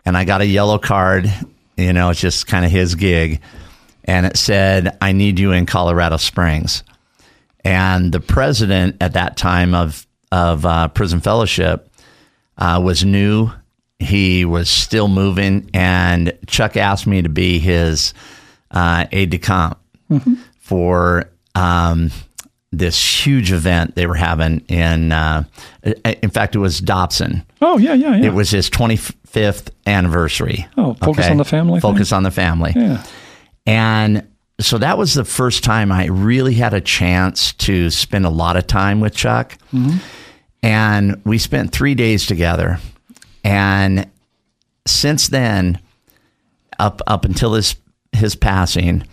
and 0.05 0.17
I 0.17 0.25
got 0.25 0.41
a 0.41 0.45
yellow 0.45 0.77
card. 0.77 1.31
You 1.75 1.93
know, 1.93 2.09
it's 2.09 2.19
just 2.19 2.47
kind 2.47 2.65
of 2.65 2.71
his 2.71 2.95
gig, 2.95 3.41
and 4.05 4.25
it 4.25 4.37
said, 4.37 4.97
"I 5.01 5.11
need 5.11 5.39
you 5.39 5.51
in 5.51 5.65
Colorado 5.65 6.17
Springs." 6.17 6.83
And 7.63 8.11
the 8.11 8.19
president 8.19 8.97
at 9.01 9.13
that 9.13 9.37
time 9.37 9.73
of 9.73 10.05
of 10.31 10.65
uh, 10.65 10.87
Prison 10.89 11.19
Fellowship 11.19 11.89
uh, 12.57 12.81
was 12.83 13.03
new. 13.05 13.51
He 13.99 14.45
was 14.45 14.69
still 14.69 15.07
moving, 15.07 15.69
and 15.73 16.37
Chuck 16.47 16.77
asked 16.77 17.07
me 17.07 17.21
to 17.21 17.29
be 17.29 17.59
his 17.59 18.13
uh, 18.71 19.05
aide 19.11 19.31
de 19.31 19.39
camp 19.39 19.79
for 20.59 21.29
um, 21.55 22.11
this 22.71 23.25
huge 23.25 23.51
event 23.51 23.95
they 23.95 24.05
were 24.07 24.15
having 24.15 24.59
in. 24.67 25.11
Uh, 25.11 25.43
in 26.21 26.29
fact, 26.29 26.55
it 26.55 26.59
was 26.59 26.79
Dobson. 26.79 27.43
Oh 27.61 27.77
yeah, 27.77 27.93
yeah, 27.93 28.15
yeah. 28.15 28.25
It 28.27 28.33
was 28.33 28.49
his 28.51 28.69
25th 28.69 29.69
anniversary. 29.85 30.67
Oh, 30.77 30.93
focus 30.95 31.27
on 31.27 31.37
the 31.37 31.45
family 31.45 31.79
thing? 31.79 31.91
Focus 31.91 32.11
on 32.11 32.23
the 32.23 32.31
family. 32.31 32.73
yeah. 32.75 33.03
And 33.65 34.27
so 34.59 34.77
that 34.79 34.97
was 34.97 35.13
the 35.13 35.25
first 35.25 35.63
time 35.63 35.91
I 35.91 36.05
really 36.07 36.55
had 36.55 36.73
a 36.73 36.81
chance 36.81 37.53
to 37.53 37.89
spend 37.89 38.25
a 38.25 38.29
lot 38.29 38.57
of 38.57 38.65
time 38.67 38.99
with 39.01 39.13
Chuck. 39.13 39.57
And 40.63 41.21
we 41.25 41.37
spent 41.37 41.71
three 41.71 41.93
days 41.95 42.25
together. 42.25 42.79
And 43.43 44.09
since 44.85 45.27
then, 45.27 45.79
up 46.79 47.01
up 47.07 47.25
until 47.25 47.53
his 47.53 47.75
his 48.13 48.35
passing, 48.35 49.05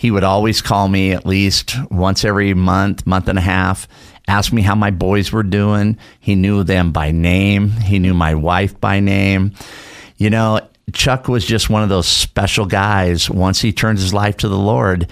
he 0.00 0.10
would 0.10 0.24
always 0.24 0.62
call 0.62 0.88
me 0.88 1.12
at 1.12 1.26
least 1.26 1.76
once 1.90 2.24
every 2.24 2.54
month, 2.54 3.06
month 3.06 3.28
and 3.28 3.38
a 3.38 3.42
half, 3.42 3.86
ask 4.26 4.50
me 4.50 4.62
how 4.62 4.74
my 4.74 4.90
boys 4.90 5.30
were 5.30 5.42
doing. 5.42 5.98
He 6.20 6.34
knew 6.34 6.64
them 6.64 6.90
by 6.90 7.10
name. 7.10 7.72
He 7.72 7.98
knew 7.98 8.14
my 8.14 8.34
wife 8.34 8.80
by 8.80 9.00
name. 9.00 9.52
You 10.16 10.30
know, 10.30 10.66
Chuck 10.94 11.28
was 11.28 11.44
just 11.44 11.68
one 11.68 11.82
of 11.82 11.90
those 11.90 12.06
special 12.06 12.64
guys. 12.64 13.28
Once 13.28 13.60
he 13.60 13.74
turned 13.74 13.98
his 13.98 14.14
life 14.14 14.38
to 14.38 14.48
the 14.48 14.56
Lord, 14.56 15.06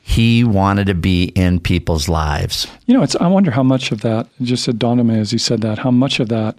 he 0.00 0.44
wanted 0.44 0.86
to 0.86 0.94
be 0.94 1.24
in 1.24 1.58
people's 1.58 2.08
lives. 2.08 2.68
You 2.86 2.94
know, 2.94 3.02
it's. 3.02 3.16
I 3.16 3.26
wonder 3.26 3.50
how 3.50 3.64
much 3.64 3.90
of 3.90 4.02
that 4.02 4.28
just 4.42 4.68
it 4.68 4.78
dawned 4.78 5.00
on 5.00 5.08
me 5.08 5.18
as 5.18 5.32
he 5.32 5.38
said 5.38 5.60
that. 5.62 5.78
How 5.78 5.90
much 5.90 6.20
of 6.20 6.28
that 6.28 6.56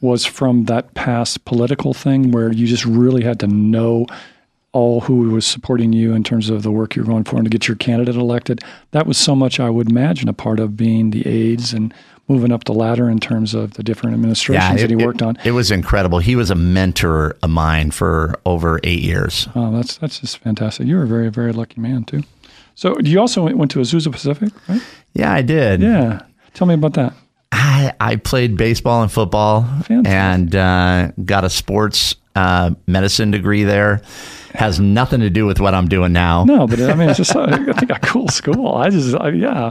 was 0.00 0.24
from 0.24 0.66
that 0.66 0.94
past 0.94 1.44
political 1.44 1.92
thing 1.92 2.30
where 2.30 2.52
you 2.52 2.68
just 2.68 2.84
really 2.84 3.24
had 3.24 3.40
to 3.40 3.48
know 3.48 4.06
all 4.72 5.00
who 5.00 5.30
was 5.30 5.44
supporting 5.46 5.92
you 5.92 6.14
in 6.14 6.22
terms 6.22 6.48
of 6.48 6.62
the 6.62 6.70
work 6.70 6.94
you're 6.94 7.04
going 7.04 7.24
for 7.24 7.36
and 7.36 7.44
to 7.44 7.50
get 7.50 7.66
your 7.66 7.76
candidate 7.76 8.14
elected. 8.14 8.60
That 8.92 9.06
was 9.06 9.18
so 9.18 9.34
much 9.34 9.58
I 9.58 9.68
would 9.70 9.90
imagine 9.90 10.28
a 10.28 10.32
part 10.32 10.60
of 10.60 10.76
being 10.76 11.10
the 11.10 11.26
aides 11.26 11.72
and 11.72 11.92
moving 12.28 12.52
up 12.52 12.64
the 12.64 12.72
ladder 12.72 13.10
in 13.10 13.18
terms 13.18 13.54
of 13.54 13.74
the 13.74 13.82
different 13.82 14.14
administrations 14.14 14.80
that 14.80 14.88
he 14.90 14.96
worked 14.96 15.22
on. 15.22 15.36
It 15.44 15.50
was 15.50 15.72
incredible. 15.72 16.20
He 16.20 16.36
was 16.36 16.50
a 16.50 16.54
mentor 16.54 17.36
of 17.42 17.50
mine 17.50 17.90
for 17.90 18.38
over 18.46 18.78
eight 18.84 19.02
years. 19.02 19.48
Oh, 19.56 19.72
that's 19.72 19.98
that's 19.98 20.20
just 20.20 20.38
fantastic. 20.38 20.86
You 20.86 20.96
were 20.96 21.02
a 21.02 21.08
very 21.08 21.28
very 21.28 21.52
lucky 21.52 21.80
man 21.80 22.04
too. 22.04 22.22
So 22.76 22.96
you 23.00 23.18
also 23.18 23.42
went 23.52 23.70
to 23.72 23.80
Azusa 23.80 24.10
Pacific, 24.12 24.52
right? 24.68 24.80
Yeah, 25.12 25.32
I 25.32 25.42
did. 25.42 25.82
Yeah. 25.82 26.22
Tell 26.54 26.66
me 26.66 26.74
about 26.74 26.94
that. 26.94 27.12
I, 27.70 27.92
I 28.00 28.16
played 28.16 28.56
baseball 28.56 29.02
and 29.02 29.12
football 29.12 29.62
Fantastic. 29.62 30.06
and 30.08 30.56
uh, 30.56 31.12
got 31.24 31.44
a 31.44 31.50
sports 31.50 32.16
uh, 32.34 32.72
medicine 32.86 33.30
degree 33.30 33.62
there. 33.64 34.02
Has 34.54 34.80
nothing 34.80 35.20
to 35.20 35.30
do 35.30 35.46
with 35.46 35.60
what 35.60 35.74
I'm 35.74 35.86
doing 35.86 36.12
now. 36.12 36.44
No, 36.44 36.66
but 36.66 36.80
I 36.80 36.94
mean, 36.94 37.08
it's 37.10 37.18
just 37.18 37.36
I 37.36 37.56
think 37.74 37.90
a 37.90 38.00
cool 38.00 38.26
school. 38.26 38.74
I 38.74 38.90
just 38.90 39.14
I, 39.14 39.28
yeah 39.28 39.70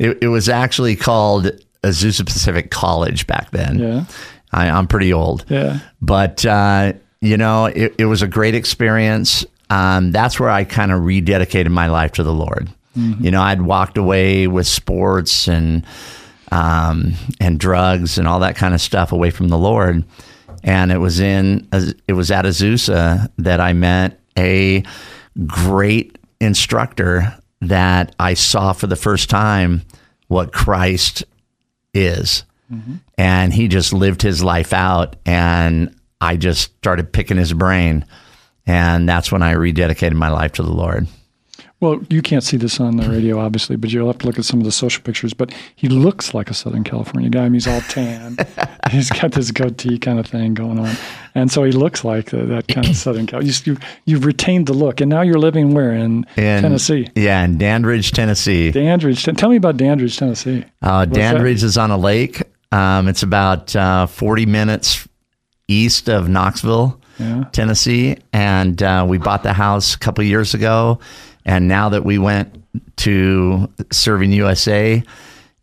It, 0.00 0.18
it 0.20 0.26
was 0.28 0.48
actually 0.48 0.96
called 0.96 1.52
Azusa 1.84 2.26
Pacific 2.26 2.72
College 2.72 3.28
back 3.28 3.52
then. 3.52 3.78
yeah 3.78 4.04
I, 4.50 4.70
I'm 4.70 4.86
pretty 4.88 5.12
old. 5.12 5.44
yeah. 5.48 5.78
But, 6.00 6.44
uh, 6.44 6.94
you 7.20 7.36
know, 7.36 7.66
it, 7.66 7.94
it 7.98 8.06
was 8.06 8.22
a 8.22 8.26
great 8.26 8.54
experience. 8.54 9.44
Um, 9.70 10.10
that's 10.10 10.40
where 10.40 10.48
I 10.50 10.64
kind 10.64 10.90
of 10.90 11.02
rededicated 11.02 11.68
my 11.70 11.86
life 11.88 12.12
to 12.12 12.22
the 12.22 12.32
Lord. 12.32 12.70
You 13.20 13.30
know, 13.30 13.40
I'd 13.42 13.62
walked 13.62 13.96
away 13.96 14.48
with 14.48 14.66
sports 14.66 15.46
and 15.46 15.84
um, 16.50 17.14
and 17.40 17.58
drugs 17.58 18.18
and 18.18 18.26
all 18.28 18.40
that 18.40 18.56
kind 18.56 18.74
of 18.74 18.80
stuff 18.80 19.12
away 19.12 19.30
from 19.30 19.48
the 19.48 19.58
Lord. 19.58 20.04
And 20.64 20.90
it 20.90 20.98
was 20.98 21.20
in 21.20 21.68
it 22.08 22.12
was 22.12 22.30
at 22.30 22.44
Azusa 22.44 23.30
that 23.38 23.60
I 23.60 23.72
met 23.72 24.20
a 24.36 24.82
great 25.46 26.18
instructor 26.40 27.34
that 27.60 28.14
I 28.18 28.34
saw 28.34 28.72
for 28.72 28.86
the 28.86 28.96
first 28.96 29.30
time 29.30 29.82
what 30.28 30.52
Christ 30.52 31.24
is. 31.94 32.44
And 33.16 33.52
he 33.52 33.68
just 33.68 33.92
lived 33.92 34.22
his 34.22 34.42
life 34.42 34.72
out. 34.72 35.16
And 35.24 35.94
I 36.20 36.36
just 36.36 36.74
started 36.78 37.12
picking 37.12 37.36
his 37.36 37.52
brain. 37.52 38.04
And 38.66 39.08
that's 39.08 39.32
when 39.32 39.42
I 39.42 39.54
rededicated 39.54 40.12
my 40.14 40.28
life 40.28 40.52
to 40.52 40.62
the 40.62 40.72
Lord. 40.72 41.06
Well, 41.80 42.00
you 42.10 42.22
can't 42.22 42.42
see 42.42 42.56
this 42.56 42.80
on 42.80 42.96
the 42.96 43.08
radio, 43.08 43.38
obviously, 43.38 43.76
but 43.76 43.92
you'll 43.92 44.08
have 44.08 44.18
to 44.18 44.26
look 44.26 44.36
at 44.36 44.44
some 44.44 44.58
of 44.58 44.64
the 44.64 44.72
social 44.72 45.00
pictures. 45.00 45.32
But 45.32 45.54
he 45.76 45.88
looks 45.88 46.34
like 46.34 46.50
a 46.50 46.54
Southern 46.54 46.82
California 46.82 47.30
guy. 47.30 47.40
I 47.40 47.44
mean, 47.44 47.54
he's 47.54 47.68
all 47.68 47.80
tan. 47.82 48.36
he's 48.90 49.10
got 49.10 49.30
this 49.30 49.52
goatee 49.52 49.96
kind 49.96 50.18
of 50.18 50.26
thing 50.26 50.54
going 50.54 50.80
on, 50.80 50.96
and 51.36 51.52
so 51.52 51.62
he 51.62 51.70
looks 51.70 52.04
like 52.04 52.30
the, 52.30 52.38
that 52.46 52.66
kind 52.66 52.88
of 52.88 52.96
Southern 52.96 53.26
Cal. 53.26 53.44
You, 53.44 53.52
you, 53.64 53.76
you've 54.06 54.24
retained 54.24 54.66
the 54.66 54.72
look, 54.72 55.00
and 55.00 55.08
now 55.08 55.22
you're 55.22 55.38
living 55.38 55.72
where 55.72 55.92
in, 55.92 56.26
In, 56.36 56.62
Tennessee. 56.62 57.06
Yeah, 57.14 57.44
in 57.44 57.58
Dandridge, 57.58 58.10
Tennessee. 58.10 58.72
Dandridge. 58.72 59.22
Tell 59.22 59.48
me 59.48 59.56
about 59.56 59.76
Dandridge, 59.76 60.16
Tennessee. 60.16 60.64
Uh, 60.82 61.04
that? 61.04 61.14
Dandridge 61.14 61.62
is 61.62 61.78
on 61.78 61.92
a 61.92 61.96
lake. 61.98 62.42
Um, 62.72 63.06
it's 63.06 63.22
about 63.22 63.74
uh, 63.76 64.06
40 64.06 64.46
minutes 64.46 65.06
east 65.68 66.08
of 66.08 66.28
Knoxville, 66.28 67.00
Yeah. 67.20 67.44
Tennessee. 67.52 68.16
And 68.32 68.82
uh, 68.82 69.06
we 69.08 69.18
bought 69.18 69.42
the 69.42 69.52
house 69.52 69.94
a 69.94 69.98
couple 69.98 70.24
years 70.24 70.54
ago. 70.54 70.98
And 71.44 71.68
now 71.68 71.88
that 71.90 72.04
we 72.04 72.18
went 72.18 72.64
to 72.98 73.72
Serving 73.90 74.32
USA, 74.32 75.02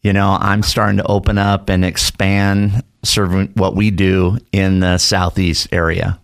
you 0.01 0.13
know, 0.13 0.37
I'm 0.39 0.63
starting 0.63 0.97
to 0.97 1.05
open 1.07 1.37
up 1.37 1.69
and 1.69 1.83
expand 1.85 2.83
serving 3.03 3.49
what 3.55 3.75
we 3.75 3.91
do 3.91 4.37
in 4.51 4.79
the 4.79 4.97
southeast 4.97 5.67
area. 5.71 6.19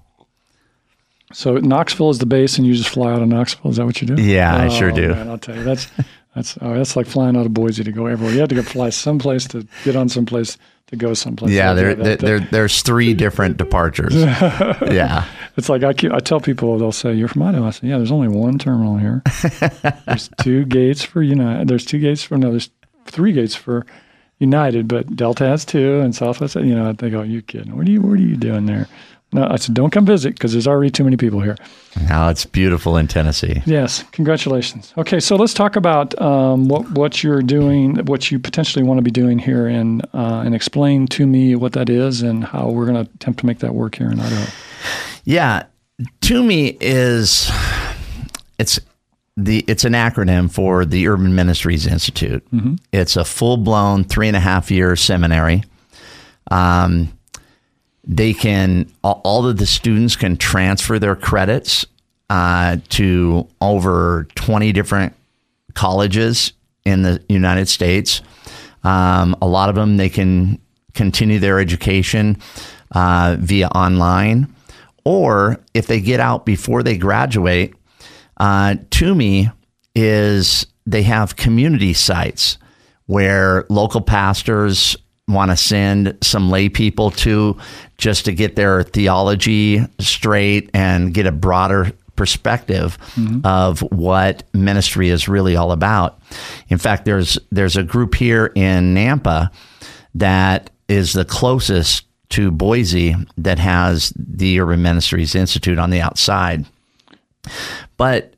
So 1.33 1.57
Knoxville 1.57 2.09
is 2.09 2.19
the 2.19 2.25
base, 2.25 2.57
and 2.57 2.67
you 2.67 2.73
just 2.75 2.89
fly 2.89 3.11
out 3.13 3.21
of 3.21 3.27
Knoxville. 3.29 3.71
Is 3.71 3.77
that 3.77 3.85
what 3.85 4.01
you 4.01 4.07
do? 4.07 4.21
Yeah, 4.21 4.55
I 4.55 4.67
sure 4.67 4.91
Oh, 4.91 4.95
do. 4.95 5.09
Man, 5.09 5.29
I'll 5.29 5.37
tell 5.37 5.55
you, 5.55 5.63
that's 5.63 5.87
That's 6.35 6.57
oh, 6.61 6.73
that's 6.73 6.95
like 6.95 7.07
flying 7.07 7.35
out 7.35 7.45
of 7.45 7.53
Boise 7.53 7.83
to 7.83 7.91
go 7.91 8.05
everywhere. 8.05 8.33
You 8.33 8.39
had 8.39 8.49
to 8.49 8.55
go 8.55 8.63
fly 8.63 8.89
someplace 8.89 9.45
to 9.49 9.67
get 9.83 9.95
on 9.95 10.07
someplace 10.07 10.57
to 10.87 10.95
go 10.95 11.13
someplace. 11.13 11.51
Yeah, 11.51 11.73
there, 11.73 11.93
there, 11.93 12.15
there, 12.15 12.39
there's 12.39 12.81
three 12.81 13.13
different 13.13 13.57
departures. 13.57 14.13
yeah. 14.15 15.25
It's 15.57 15.67
like 15.67 15.83
I 15.83 15.93
keep, 15.93 16.13
I 16.13 16.19
tell 16.19 16.39
people 16.39 16.77
they'll 16.77 16.91
say 16.93 17.13
you're 17.13 17.27
from 17.27 17.43
Idaho. 17.43 17.65
I 17.65 17.71
say 17.71 17.87
yeah. 17.87 17.97
There's 17.97 18.11
only 18.11 18.29
one 18.29 18.57
terminal 18.57 18.97
here. 18.97 19.21
there's 20.05 20.29
two 20.41 20.65
gates 20.65 21.03
for 21.03 21.21
United. 21.21 21.67
There's 21.67 21.85
two 21.85 21.99
gates 21.99 22.23
for 22.23 22.37
no. 22.37 22.51
There's 22.51 22.69
three 23.05 23.33
gates 23.33 23.55
for 23.55 23.85
United, 24.39 24.87
but 24.87 25.15
Delta 25.15 25.45
has 25.45 25.65
two 25.65 25.99
and 25.99 26.15
Southwest. 26.15 26.55
You 26.55 26.75
know, 26.75 26.93
they 26.93 27.09
go, 27.09 27.23
you 27.23 27.41
kidding? 27.41 27.75
What 27.75 27.87
are 27.87 27.91
you 27.91 28.01
What 28.01 28.13
are 28.13 28.21
you 28.21 28.37
doing 28.37 28.65
there? 28.65 28.87
No, 29.33 29.47
I 29.49 29.55
said 29.55 29.73
don't 29.73 29.91
come 29.91 30.05
visit 30.05 30.33
because 30.33 30.51
there's 30.51 30.67
already 30.67 30.91
too 30.91 31.05
many 31.05 31.15
people 31.15 31.39
here. 31.39 31.55
Now 32.09 32.29
it's 32.29 32.45
beautiful 32.45 32.97
in 32.97 33.07
Tennessee. 33.07 33.61
Yes, 33.65 34.03
congratulations. 34.11 34.93
Okay, 34.97 35.21
so 35.21 35.37
let's 35.37 35.53
talk 35.53 35.77
about 35.77 36.19
um, 36.21 36.67
what 36.67 36.89
what 36.91 37.23
you're 37.23 37.41
doing, 37.41 37.95
what 38.05 38.29
you 38.29 38.39
potentially 38.39 38.83
want 38.83 38.97
to 38.97 39.01
be 39.01 39.11
doing 39.11 39.39
here, 39.39 39.67
and 39.67 40.05
uh, 40.13 40.43
and 40.45 40.53
explain 40.53 41.07
to 41.07 41.25
me 41.25 41.55
what 41.55 41.71
that 41.73 41.89
is 41.89 42.21
and 42.21 42.43
how 42.43 42.69
we're 42.69 42.85
going 42.85 43.05
to 43.05 43.11
attempt 43.13 43.39
to 43.39 43.45
make 43.45 43.59
that 43.59 43.73
work 43.73 43.95
here 43.95 44.11
in 44.11 44.19
Idaho. 44.19 44.51
Yeah, 45.23 45.63
TUMI 46.21 46.77
is 46.81 47.49
it's 48.59 48.79
the 49.37 49.63
it's 49.67 49.85
an 49.85 49.93
acronym 49.93 50.51
for 50.51 50.83
the 50.83 51.07
Urban 51.07 51.33
Ministries 51.35 51.87
Institute. 51.87 52.45
It's 52.91 53.15
a 53.15 53.23
full 53.23 53.55
blown 53.57 54.03
three 54.03 54.27
and 54.27 54.35
a 54.35 54.41
half 54.41 54.69
year 54.69 54.95
seminary. 54.97 55.63
Um, 56.49 57.17
they 58.03 58.33
can 58.33 58.91
all 59.03 59.45
of 59.45 59.57
the 59.57 59.65
students 59.65 60.15
can 60.15 60.37
transfer 60.37 60.99
their 60.99 61.15
credits 61.15 61.85
uh, 62.29 62.77
to 62.89 63.47
over 63.59 64.27
twenty 64.35 64.71
different 64.71 65.13
colleges 65.73 66.53
in 66.85 67.03
the 67.03 67.23
United 67.29 67.67
States. 67.67 68.21
Um, 68.83 69.35
a 69.41 69.47
lot 69.47 69.69
of 69.69 69.75
them 69.75 69.97
they 69.97 70.09
can 70.09 70.59
continue 70.93 71.39
their 71.39 71.59
education 71.59 72.37
uh, 72.91 73.37
via 73.39 73.67
online, 73.67 74.53
or 75.05 75.59
if 75.73 75.87
they 75.87 76.01
get 76.01 76.19
out 76.19 76.45
before 76.45 76.83
they 76.83 76.97
graduate, 76.97 77.75
uh, 78.37 78.75
me, 79.13 79.49
is 79.93 80.65
they 80.85 81.03
have 81.03 81.35
community 81.35 81.93
sites 81.93 82.57
where 83.05 83.65
local 83.69 84.01
pastors 84.01 84.97
want 85.33 85.51
to 85.51 85.57
send 85.57 86.17
some 86.21 86.49
lay 86.49 86.69
people 86.69 87.11
to 87.11 87.57
just 87.97 88.25
to 88.25 88.33
get 88.33 88.55
their 88.55 88.83
theology 88.83 89.85
straight 89.99 90.69
and 90.73 91.13
get 91.13 91.25
a 91.25 91.31
broader 91.31 91.91
perspective 92.15 92.97
mm-hmm. 93.15 93.45
of 93.45 93.79
what 93.91 94.43
ministry 94.53 95.09
is 95.09 95.27
really 95.27 95.55
all 95.55 95.71
about. 95.71 96.19
In 96.69 96.77
fact, 96.77 97.05
there's 97.05 97.37
there's 97.51 97.77
a 97.77 97.83
group 97.83 98.15
here 98.15 98.51
in 98.55 98.93
Nampa 98.93 99.51
that 100.15 100.69
is 100.87 101.13
the 101.13 101.25
closest 101.25 102.05
to 102.29 102.51
Boise 102.51 103.15
that 103.37 103.59
has 103.59 104.13
the 104.15 104.59
Urban 104.59 104.81
Ministries 104.81 105.35
Institute 105.35 105.79
on 105.79 105.89
the 105.89 106.01
outside. 106.01 106.65
But 107.97 108.33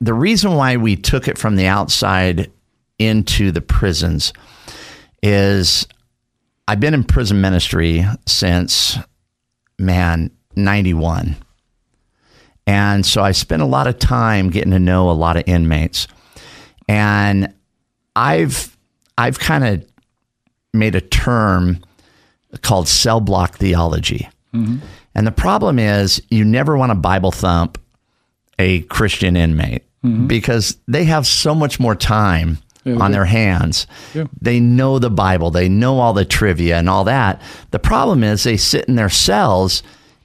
the 0.00 0.14
reason 0.14 0.54
why 0.54 0.76
we 0.76 0.96
took 0.96 1.28
it 1.28 1.38
from 1.38 1.56
the 1.56 1.66
outside 1.66 2.50
into 2.98 3.52
the 3.52 3.60
prisons 3.60 4.32
is 5.22 5.86
I've 6.70 6.78
been 6.78 6.94
in 6.94 7.02
prison 7.02 7.40
ministry 7.40 8.06
since, 8.28 8.96
man, 9.76 10.30
91. 10.54 11.34
And 12.64 13.04
so 13.04 13.24
I 13.24 13.32
spent 13.32 13.60
a 13.60 13.64
lot 13.64 13.88
of 13.88 13.98
time 13.98 14.50
getting 14.50 14.70
to 14.70 14.78
know 14.78 15.10
a 15.10 15.12
lot 15.12 15.36
of 15.36 15.42
inmates. 15.48 16.06
And 16.86 17.52
I've 18.14 18.76
I've 19.18 19.40
kind 19.40 19.64
of 19.66 19.84
made 20.72 20.94
a 20.94 21.00
term 21.00 21.80
called 22.62 22.86
cell 22.86 23.18
block 23.18 23.56
theology. 23.56 24.28
Mm-hmm. 24.54 24.76
And 25.16 25.26
the 25.26 25.32
problem 25.32 25.80
is 25.80 26.22
you 26.30 26.44
never 26.44 26.76
want 26.76 26.90
to 26.90 26.94
Bible 26.94 27.32
thump 27.32 27.78
a 28.60 28.82
Christian 28.82 29.36
inmate 29.36 29.82
mm-hmm. 30.04 30.28
because 30.28 30.76
they 30.86 31.02
have 31.02 31.26
so 31.26 31.52
much 31.52 31.80
more 31.80 31.96
time 31.96 32.58
Yeah, 32.84 32.96
on 32.96 33.12
their 33.12 33.26
hands. 33.26 33.86
Yeah. 34.14 34.24
They 34.40 34.58
know 34.58 34.98
the 34.98 35.10
Bible, 35.10 35.50
they 35.50 35.68
know 35.68 35.98
all 35.98 36.12
the 36.12 36.24
trivia 36.24 36.78
and 36.78 36.88
all 36.88 37.04
that. 37.04 37.42
The 37.72 37.78
problem 37.78 38.24
is 38.24 38.42
they 38.42 38.56
sit 38.56 38.86
in 38.86 38.96
their 38.96 39.10
cells 39.10 39.82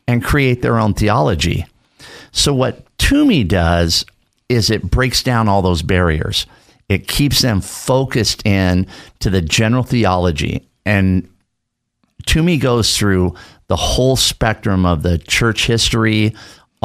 and 0.07 0.23
create 0.23 0.61
their 0.61 0.79
own 0.79 0.93
theology. 0.93 1.65
So 2.31 2.53
what 2.53 2.85
TUMI 2.97 3.43
does 3.47 4.05
is 4.47 4.69
it 4.69 4.89
breaks 4.89 5.23
down 5.23 5.47
all 5.47 5.61
those 5.61 5.81
barriers. 5.81 6.45
It 6.87 7.07
keeps 7.07 7.41
them 7.41 7.61
focused 7.61 8.45
in 8.45 8.87
to 9.19 9.29
the 9.29 9.41
general 9.41 9.83
theology 9.83 10.65
and 10.85 11.27
TUMI 12.25 12.59
goes 12.59 12.97
through 12.97 13.35
the 13.67 13.75
whole 13.75 14.15
spectrum 14.15 14.85
of 14.85 15.03
the 15.03 15.17
church 15.17 15.67
history, 15.67 16.35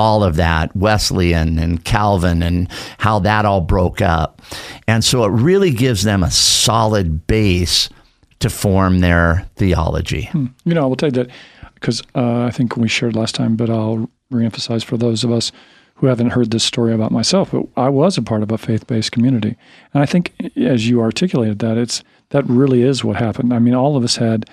all 0.00 0.24
of 0.24 0.36
that, 0.36 0.74
Wesleyan 0.74 1.58
and 1.58 1.84
Calvin, 1.84 2.42
and 2.42 2.68
how 2.96 3.18
that 3.18 3.44
all 3.44 3.60
broke 3.60 4.00
up. 4.00 4.40
And 4.88 5.04
so 5.04 5.24
it 5.24 5.28
really 5.28 5.72
gives 5.72 6.04
them 6.04 6.22
a 6.22 6.30
solid 6.30 7.26
base 7.26 7.90
to 8.38 8.48
form 8.48 9.00
their 9.00 9.46
theology. 9.56 10.30
You 10.32 10.74
know, 10.74 10.84
I 10.84 10.86
will 10.86 10.96
tell 10.96 11.10
you 11.10 11.24
that 11.24 11.30
because 11.74 12.02
uh, 12.14 12.44
I 12.44 12.50
think 12.50 12.78
we 12.78 12.88
shared 12.88 13.14
last 13.14 13.34
time, 13.34 13.56
but 13.56 13.68
I'll 13.68 14.08
reemphasize 14.32 14.82
for 14.82 14.96
those 14.96 15.22
of 15.22 15.30
us 15.30 15.52
who 15.96 16.06
haven't 16.06 16.30
heard 16.30 16.50
this 16.50 16.64
story 16.64 16.94
about 16.94 17.12
myself. 17.12 17.50
But 17.50 17.66
I 17.76 17.90
was 17.90 18.16
a 18.16 18.22
part 18.22 18.42
of 18.42 18.50
a 18.50 18.56
faith-based 18.56 19.12
community, 19.12 19.54
and 19.92 20.02
I 20.02 20.06
think 20.06 20.32
as 20.56 20.88
you 20.88 21.02
articulated 21.02 21.58
that, 21.58 21.76
it's 21.76 22.02
that 22.30 22.46
really 22.46 22.80
is 22.80 23.04
what 23.04 23.16
happened. 23.16 23.52
I 23.52 23.58
mean, 23.58 23.74
all 23.74 23.98
of 23.98 24.04
us 24.04 24.16
had 24.16 24.48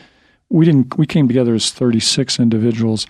we 0.49 0.65
didn't 0.65 0.97
we 0.97 1.05
came 1.05 1.29
together 1.29 1.55
as 1.55 1.71
36 1.71 2.37
individuals 2.37 3.07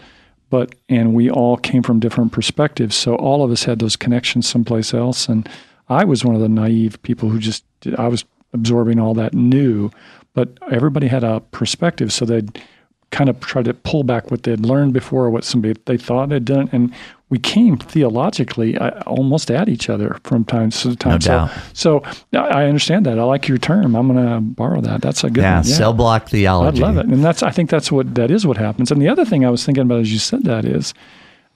but 0.50 0.76
and 0.90 1.14
we 1.14 1.30
all 1.30 1.58
came 1.58 1.84
from 1.84 2.00
different 2.00 2.32
perspectives. 2.32 2.96
So 2.96 3.16
all 3.16 3.44
of 3.44 3.52
us 3.52 3.64
had 3.64 3.80
those 3.80 3.96
connections 3.96 4.48
someplace 4.48 4.94
else. 4.94 5.28
And 5.28 5.48
i 5.90 6.04
was 6.04 6.26
one 6.26 6.36
of 6.36 6.42
the 6.42 6.50
naive 6.50 7.02
people 7.04 7.30
who 7.30 7.40
just 7.40 7.64
i 7.98 8.08
was 8.08 8.26
absorbing 8.54 9.00
all 9.00 9.14
that 9.14 9.34
new 9.34 9.90
but 10.38 10.56
everybody 10.70 11.08
had 11.08 11.24
a 11.24 11.40
perspective. 11.40 12.14
So 12.14 12.24
they'd 12.24 12.62
kind 13.10 13.28
of 13.28 13.40
try 13.40 13.64
to 13.64 13.74
pull 13.74 14.04
back 14.04 14.30
what 14.30 14.44
they'd 14.44 14.60
learned 14.60 14.94
before 14.94 15.26
or 15.26 15.32
what 15.32 15.44
somebody 15.44 15.74
they 15.86 15.98
thought 15.98 16.30
had 16.30 16.46
done. 16.46 16.70
And 16.72 16.94
we 17.30 17.38
came 17.38 17.78
theologically 17.78 18.78
uh, 18.78 19.02
almost 19.02 19.52
at 19.52 19.68
each 19.68 19.90
other 19.90 20.18
from 20.24 20.46
time 20.46 20.70
to 20.70 20.96
time 20.96 21.20
doubt. 21.20 21.52
so 21.74 22.02
so 22.32 22.40
i 22.40 22.66
understand 22.66 23.06
that 23.06 23.20
i 23.20 23.24
like 23.24 23.48
your 23.48 23.58
term 23.58 23.96
i'm 23.96 24.08
going 24.12 24.26
to 24.26 24.40
borrow 24.40 24.80
that 24.82 25.02
that's 25.02 25.24
a 25.24 25.30
good 25.30 25.42
Yeah, 25.42 25.56
one 25.58 25.64
cell 25.66 25.94
block 25.94 26.30
theology. 26.30 26.82
I 26.84 26.88
love 26.88 26.98
it, 26.98 27.06
and 27.08 27.24
that's 27.24 27.44
I 27.44 27.52
think 27.52 27.70
that's 27.70 27.92
what 27.92 28.16
that 28.16 28.32
is 28.32 28.46
what 28.48 28.58
happens. 28.58 28.92
And 28.92 29.02
the 29.02 29.10
other 29.10 29.26
thing 29.26 29.46
I 29.46 29.50
was 29.50 29.66
thinking 29.66 29.84
about 29.84 30.00
as 30.00 30.12
you 30.14 30.20
said 30.20 30.44
that 30.46 30.64
is, 30.66 30.94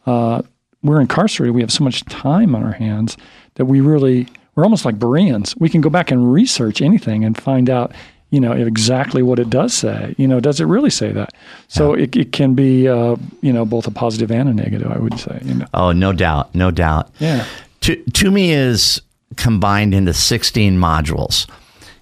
uh, 0.05 0.41
we're 0.83 0.99
incarcerated. 0.99 1.55
We 1.55 1.61
have 1.61 1.71
so 1.71 1.83
much 1.83 2.03
time 2.05 2.55
on 2.55 2.63
our 2.63 2.71
hands 2.73 3.15
that 3.55 3.65
we 3.65 3.81
really 3.81 4.27
we're 4.55 4.63
almost 4.63 4.83
like 4.83 4.99
Bereans. 4.99 5.55
We 5.57 5.69
can 5.69 5.79
go 5.81 5.89
back 5.89 6.11
and 6.11 6.31
research 6.33 6.81
anything 6.81 7.23
and 7.23 7.39
find 7.39 7.69
out, 7.69 7.93
you 8.31 8.39
know, 8.39 8.53
exactly 8.53 9.21
what 9.21 9.39
it 9.39 9.49
does 9.49 9.73
say. 9.73 10.15
You 10.17 10.27
know, 10.27 10.39
does 10.39 10.59
it 10.61 10.65
really 10.65 10.89
say 10.89 11.11
that? 11.11 11.33
So 11.67 11.93
it, 11.93 12.15
it 12.15 12.31
can 12.31 12.55
be, 12.55 12.87
uh, 12.87 13.17
you 13.41 13.51
know, 13.51 13.65
both 13.65 13.87
a 13.87 13.91
positive 13.91 14.31
and 14.31 14.49
a 14.49 14.53
negative. 14.53 14.89
I 14.89 14.97
would 14.97 15.19
say. 15.19 15.39
You 15.43 15.55
know. 15.55 15.65
Oh, 15.73 15.91
no 15.91 16.13
doubt, 16.13 16.55
no 16.55 16.71
doubt. 16.71 17.11
Yeah. 17.19 17.45
To, 17.81 17.95
TUMI 17.95 18.51
is 18.51 19.01
combined 19.35 19.93
into 19.93 20.13
16 20.13 20.77
modules. 20.77 21.49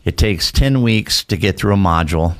It 0.05 0.17
takes 0.17 0.51
10 0.51 0.81
weeks 0.83 1.23
to 1.25 1.35
get 1.35 1.57
through 1.57 1.73
a 1.73 1.77
module, 1.77 2.35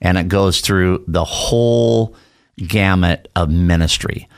and 0.00 0.16
it 0.18 0.28
goes 0.28 0.60
through 0.60 1.04
the 1.06 1.24
whole 1.24 2.16
gamut 2.56 3.28
of 3.36 3.50
ministry. 3.50 4.28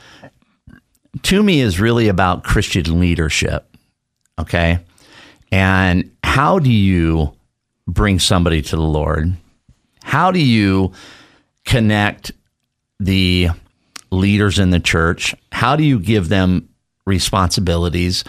TUMI 1.22 1.60
is 1.60 1.80
really 1.80 2.08
about 2.08 2.42
Christian 2.42 2.98
leadership, 2.98 3.76
okay? 4.38 4.80
And 5.52 6.10
how 6.24 6.58
do 6.58 6.70
you 6.70 7.32
bring 7.88 8.20
somebody 8.20 8.62
to 8.62 8.76
the 8.76 8.82
Lord? 8.82 9.34
How 10.04 10.30
do 10.30 10.38
you 10.38 10.92
connect 11.64 12.30
the 13.00 13.48
leaders 14.10 14.58
in 14.58 14.70
the 14.70 14.80
church? 14.80 15.34
How 15.50 15.74
do 15.74 15.82
you 15.82 15.98
give 15.98 16.28
them 16.28 16.68
responsibilities? 17.06 18.22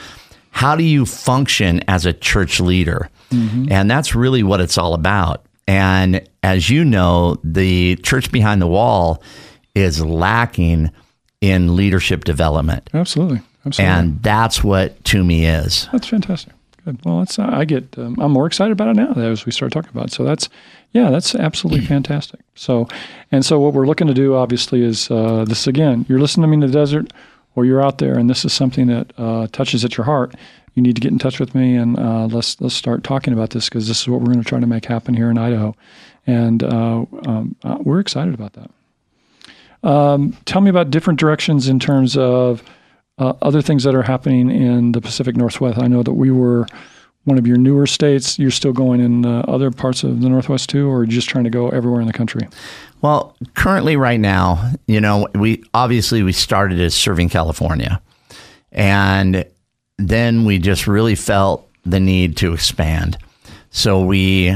How 0.50 0.76
do 0.76 0.84
you 0.84 1.06
function 1.06 1.82
as 1.88 2.06
a 2.06 2.14
church 2.14 2.60
leader? 2.60 3.10
Mm-hmm. 3.32 3.72
And 3.72 3.92
that's 3.92 4.16
really 4.16 4.42
what 4.42 4.62
it's 4.62 4.78
all 4.78 4.94
about. 4.94 5.46
And 5.68 6.28
as 6.42 6.70
you 6.70 6.84
know, 6.84 7.38
the 7.44 7.98
church 7.98 8.32
behind 8.32 8.62
the 8.62 8.68
wall 8.68 9.22
is 9.76 10.04
lacking 10.04 10.90
in 11.42 11.76
leadership 11.76 12.24
development. 12.24 12.90
Absolutely. 12.94 13.42
Absolutely. 13.66 13.94
And 13.94 14.24
that's 14.24 14.64
what 14.64 15.02
TUMI 15.04 15.44
is. 15.64 15.88
That's 15.92 16.08
fantastic. 16.08 16.54
Good. 16.90 17.06
Well, 17.06 17.20
that's 17.20 17.38
uh, 17.38 17.50
I 17.52 17.66
get. 17.66 17.98
Um, 17.98 18.16
I'm 18.20 18.32
more 18.32 18.48
excited 18.48 18.72
about 18.72 18.90
it 18.90 18.96
now 18.96 19.12
as 19.22 19.46
we 19.46 19.52
start 19.52 19.72
talking 19.72 19.92
about. 19.92 20.08
it. 20.08 20.14
So 20.14 20.24
that's 20.24 20.50
yeah, 20.92 21.12
that's 21.12 21.36
absolutely 21.36 21.86
fantastic. 21.96 22.40
So, 22.56 22.88
and 23.32 23.46
so 23.46 23.60
what 23.60 23.74
we're 23.74 23.86
looking 23.86 24.08
to 24.08 24.14
do 24.14 24.36
obviously 24.36 24.82
is 24.84 25.12
uh, 25.12 25.46
this 25.48 25.68
again. 25.68 26.06
You're 26.10 26.20
listening 26.20 26.44
to 26.44 26.48
me 26.48 26.56
in 26.56 26.60
the 26.62 26.68
desert, 26.68 27.14
or 27.56 27.66
you're 27.66 27.84
out 27.84 27.98
there 27.98 28.18
and 28.18 28.30
this 28.30 28.46
is 28.46 28.54
something 28.54 28.88
that 28.88 29.12
uh, 29.18 29.48
touches 29.52 29.84
at 29.84 29.98
your 29.98 30.06
heart, 30.06 30.34
you 30.74 30.82
need 30.82 30.96
to 30.96 31.02
get 31.02 31.12
in 31.12 31.20
touch 31.20 31.40
with 31.40 31.54
me 31.54 31.76
and 31.76 32.00
uh, 32.00 32.26
let's 32.26 32.60
let's 32.62 32.74
start 32.74 33.04
talking 33.04 33.34
about 33.34 33.52
this 33.52 33.68
because 33.68 33.88
this 33.88 34.02
is 34.02 34.08
what 34.08 34.22
we're 34.22 34.32
going 34.32 34.44
to 34.44 34.48
try 34.48 34.60
to 34.60 34.68
make 34.68 34.86
happen 34.86 35.14
here 35.14 35.30
in 35.30 35.38
Idaho, 35.38 35.76
and 36.26 36.64
uh, 36.64 37.06
um, 37.26 37.56
uh, 37.64 37.78
we're 37.82 38.00
excited 38.00 38.34
about 38.34 38.54
that. 38.54 38.72
Um, 39.82 40.38
tell 40.46 40.62
me 40.62 40.70
about 40.70 40.90
different 40.90 41.20
directions 41.20 41.68
in 41.68 41.80
terms 41.80 42.18
of 42.18 42.64
uh, 43.20 43.34
other 43.42 43.62
things 43.62 43.84
that 43.84 43.94
are 43.94 44.02
happening 44.04 44.50
in 44.50 44.94
the 44.94 45.02
Pacific 45.02 45.36
Northwest. 45.36 45.78
I 45.78 45.88
know 45.88 46.04
that 46.04 46.14
we 46.14 46.32
were 46.32 46.66
one 47.26 47.38
of 47.38 47.46
your 47.46 47.58
newer 47.58 47.86
states. 47.86 48.40
You're 48.40 48.50
still 48.50 48.74
going 48.74 49.02
in 49.02 49.26
uh, 49.26 49.42
other 49.48 49.72
parts 49.72 50.04
of 50.04 50.22
the 50.22 50.30
Northwest 50.30 50.70
too, 50.70 50.90
or 50.90 51.06
just 51.06 51.30
trying 51.30 51.44
to 51.44 51.50
go 51.50 51.70
everywhere 51.70 52.02
in 52.02 52.08
the 52.08 52.14
country? 52.14 52.48
Well, 53.02 53.36
currently, 53.56 53.96
right 53.98 54.20
now, 54.20 54.72
you 54.88 55.00
know, 55.00 55.28
we 55.36 55.64
obviously 55.74 56.24
we 56.24 56.34
started 56.34 56.80
as 56.80 56.94
serving 56.94 57.30
California, 57.30 58.02
and 58.72 59.46
then 59.98 60.46
we 60.46 60.60
just 60.60 60.88
really 60.88 61.16
felt 61.16 61.70
the 61.86 62.00
need 62.00 62.38
to 62.38 62.54
expand. 62.54 63.18
So 63.70 64.04
we 64.04 64.56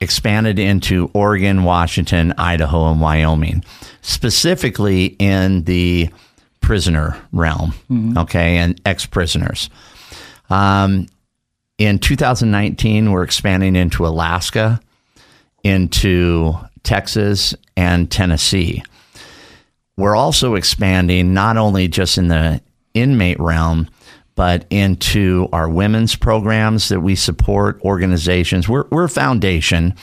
expanded 0.00 0.58
into 0.58 1.10
Oregon, 1.14 1.64
Washington, 1.64 2.34
Idaho, 2.36 2.90
and 2.90 3.00
Wyoming, 3.00 3.64
specifically 4.02 5.16
in 5.18 5.64
the 5.64 6.10
prisoner 6.64 7.14
realm, 7.30 7.74
okay, 8.16 8.56
and 8.56 8.80
ex 8.86 9.04
prisoners. 9.04 9.68
Um, 10.48 11.08
in 11.76 11.98
2019, 11.98 13.12
we're 13.12 13.22
expanding 13.22 13.76
into 13.76 14.06
Alaska, 14.06 14.80
into 15.62 16.54
Texas, 16.82 17.54
and 17.76 18.10
Tennessee. 18.10 18.82
We're 19.98 20.16
also 20.16 20.54
expanding 20.54 21.34
not 21.34 21.58
only 21.58 21.86
just 21.86 22.16
in 22.16 22.28
the 22.28 22.62
inmate 22.94 23.38
realm, 23.38 23.88
but 24.34 24.64
into 24.70 25.48
our 25.52 25.68
women's 25.68 26.16
programs 26.16 26.88
that 26.88 27.00
we 27.00 27.14
support, 27.14 27.78
organizations. 27.82 28.68
We're, 28.70 28.86
we're 28.90 29.04
a 29.04 29.08
foundation. 29.08 29.94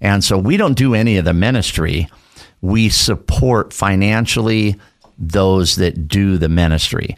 And 0.00 0.24
so 0.24 0.38
we 0.38 0.56
don't 0.56 0.76
do 0.76 0.94
any 0.94 1.18
of 1.18 1.26
the 1.26 1.34
ministry. 1.34 2.08
We 2.62 2.88
support 2.88 3.72
financially 3.74 4.76
those 5.18 5.76
that 5.76 6.06
do 6.08 6.38
the 6.38 6.48
ministry. 6.48 7.16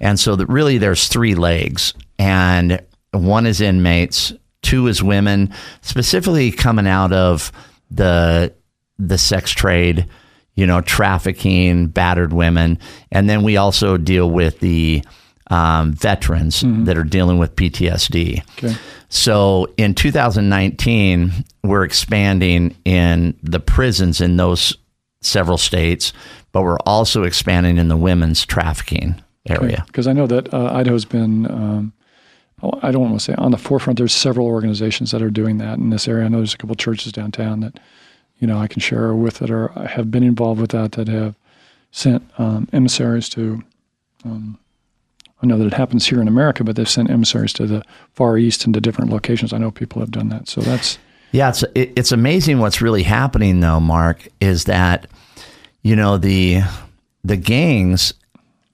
And 0.00 0.18
so 0.18 0.36
that 0.36 0.46
really 0.46 0.78
there's 0.78 1.08
three 1.08 1.34
legs. 1.34 1.94
And 2.18 2.80
one 3.12 3.46
is 3.46 3.60
inmates, 3.60 4.32
two 4.62 4.86
is 4.86 5.02
women, 5.02 5.52
specifically 5.82 6.50
coming 6.50 6.86
out 6.86 7.12
of 7.12 7.52
the 7.90 8.54
the 8.98 9.18
sex 9.18 9.50
trade, 9.50 10.06
you 10.54 10.66
know, 10.66 10.80
trafficking, 10.80 11.88
battered 11.88 12.32
women, 12.32 12.78
and 13.10 13.28
then 13.28 13.42
we 13.42 13.56
also 13.56 13.96
deal 13.96 14.30
with 14.30 14.60
the 14.60 15.02
um, 15.50 15.92
veterans 15.92 16.62
that 16.86 16.96
are 16.96 17.04
dealing 17.04 17.38
with 17.38 17.56
PTSD. 17.56 18.42
Okay. 18.58 18.74
So 19.08 19.66
in 19.76 19.94
2019, 19.94 21.44
we're 21.64 21.84
expanding 21.84 22.74
in 22.86 23.38
the 23.42 23.60
prisons 23.60 24.22
in 24.22 24.38
those 24.38 24.76
several 25.22 25.58
states, 25.58 26.12
but 26.52 26.62
we're 26.62 26.78
also 26.86 27.22
expanding 27.22 27.78
in 27.78 27.88
the 27.88 27.96
women's 27.96 28.44
trafficking 28.44 29.22
area. 29.48 29.84
Because 29.86 30.06
I 30.06 30.12
know 30.12 30.26
that 30.26 30.52
uh, 30.52 30.70
Idaho's 30.72 31.04
been, 31.04 31.50
um, 31.50 31.92
oh, 32.62 32.78
I 32.82 32.92
don't 32.92 33.02
want 33.02 33.14
to 33.14 33.20
say 33.20 33.34
on 33.34 33.50
the 33.50 33.58
forefront. 33.58 33.98
There's 33.98 34.14
several 34.14 34.46
organizations 34.46 35.10
that 35.10 35.22
are 35.22 35.30
doing 35.30 35.58
that 35.58 35.78
in 35.78 35.90
this 35.90 36.06
area. 36.06 36.26
I 36.26 36.28
know 36.28 36.38
there's 36.38 36.54
a 36.54 36.58
couple 36.58 36.76
churches 36.76 37.12
downtown 37.12 37.60
that, 37.60 37.80
you 38.38 38.46
know, 38.46 38.58
I 38.58 38.66
can 38.66 38.80
share 38.80 39.14
with 39.14 39.38
that 39.38 39.50
are 39.50 39.68
have 39.68 40.10
been 40.10 40.22
involved 40.22 40.60
with 40.60 40.70
that 40.70 40.92
that 40.92 41.08
have 41.08 41.34
sent 41.90 42.28
um, 42.38 42.68
emissaries 42.72 43.28
to. 43.30 43.62
Um, 44.24 44.58
I 45.42 45.46
know 45.46 45.58
that 45.58 45.66
it 45.66 45.74
happens 45.74 46.06
here 46.06 46.20
in 46.20 46.28
America, 46.28 46.62
but 46.62 46.76
they've 46.76 46.88
sent 46.88 47.10
emissaries 47.10 47.52
to 47.54 47.66
the 47.66 47.82
Far 48.14 48.38
East 48.38 48.64
and 48.64 48.72
to 48.74 48.80
different 48.80 49.10
locations. 49.10 49.52
I 49.52 49.58
know 49.58 49.72
people 49.72 50.00
have 50.00 50.12
done 50.12 50.28
that. 50.28 50.48
So 50.48 50.60
that's 50.60 50.98
Yeah, 51.32 51.48
it's 51.48 51.62
it, 51.74 51.92
it's 51.96 52.12
amazing 52.12 52.58
what's 52.58 52.80
really 52.80 53.02
happening 53.02 53.60
though, 53.60 53.80
Mark, 53.80 54.28
is 54.40 54.64
that 54.64 55.06
you 55.82 55.96
know 55.96 56.18
the 56.18 56.62
the 57.24 57.36
gangs 57.36 58.14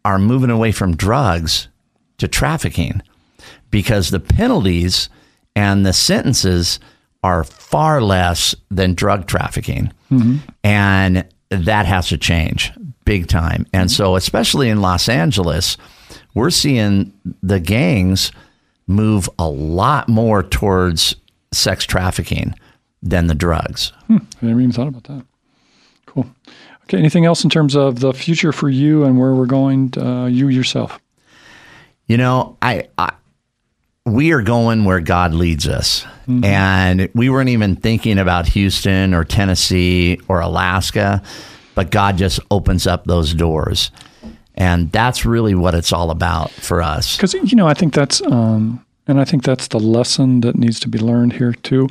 are 0.04 0.18
moving 0.18 0.50
away 0.50 0.72
from 0.72 0.96
drugs 0.96 1.68
to 2.18 2.28
trafficking 2.28 3.02
because 3.70 4.10
the 4.10 4.20
penalties 4.20 5.08
and 5.54 5.84
the 5.84 5.92
sentences 5.92 6.78
are 7.22 7.44
far 7.44 8.00
less 8.00 8.54
than 8.70 8.94
drug 8.94 9.26
trafficking. 9.26 9.92
Mm-hmm. 10.10 10.36
And 10.64 11.26
that 11.50 11.86
has 11.86 12.08
to 12.08 12.18
change 12.18 12.72
big 13.04 13.26
time. 13.26 13.66
And 13.72 13.88
mm-hmm. 13.88 13.94
so 13.94 14.16
especially 14.16 14.68
in 14.68 14.80
Los 14.80 15.08
Angeles, 15.08 15.76
we're 16.34 16.50
seeing 16.50 17.12
the 17.42 17.60
gangs 17.60 18.32
move 18.86 19.28
a 19.38 19.48
lot 19.48 20.08
more 20.08 20.42
towards 20.42 21.16
sex 21.52 21.84
trafficking 21.84 22.54
than 23.02 23.26
the 23.26 23.34
drugs. 23.34 23.92
I 24.10 24.20
never 24.42 24.60
even 24.60 24.72
thought 24.72 24.88
about 24.88 25.04
that. 25.04 25.24
Cool. 26.06 26.26
Okay. 26.84 26.98
Anything 26.98 27.24
else 27.24 27.44
in 27.44 27.50
terms 27.50 27.76
of 27.76 28.00
the 28.00 28.12
future 28.12 28.52
for 28.52 28.68
you 28.68 29.04
and 29.04 29.18
where 29.18 29.34
we're 29.34 29.46
going? 29.46 29.92
Uh, 29.96 30.26
you 30.26 30.48
yourself. 30.48 30.98
You 32.06 32.16
know, 32.16 32.56
I, 32.62 32.88
I 32.96 33.12
we 34.06 34.32
are 34.32 34.42
going 34.42 34.84
where 34.84 35.00
God 35.00 35.34
leads 35.34 35.68
us. 35.68 36.06
And 36.44 37.08
we 37.14 37.30
weren't 37.30 37.48
even 37.48 37.76
thinking 37.76 38.18
about 38.18 38.46
Houston 38.48 39.14
or 39.14 39.24
Tennessee 39.24 40.20
or 40.28 40.40
Alaska, 40.40 41.22
but 41.74 41.90
God 41.90 42.18
just 42.18 42.38
opens 42.50 42.86
up 42.86 43.04
those 43.04 43.32
doors. 43.32 43.90
And 44.54 44.92
that's 44.92 45.24
really 45.24 45.54
what 45.54 45.74
it's 45.74 45.90
all 45.90 46.10
about 46.10 46.50
for 46.50 46.82
us. 46.82 47.16
Because 47.16 47.32
you 47.32 47.56
know, 47.56 47.66
I 47.66 47.72
think 47.72 47.94
that's, 47.94 48.20
um, 48.22 48.84
and 49.08 49.20
I 49.20 49.24
think 49.24 49.42
that's 49.42 49.68
the 49.68 49.80
lesson 49.80 50.40
that 50.42 50.56
needs 50.56 50.78
to 50.80 50.88
be 50.88 50.98
learned 50.98 51.32
here 51.34 51.52
too. 51.52 51.88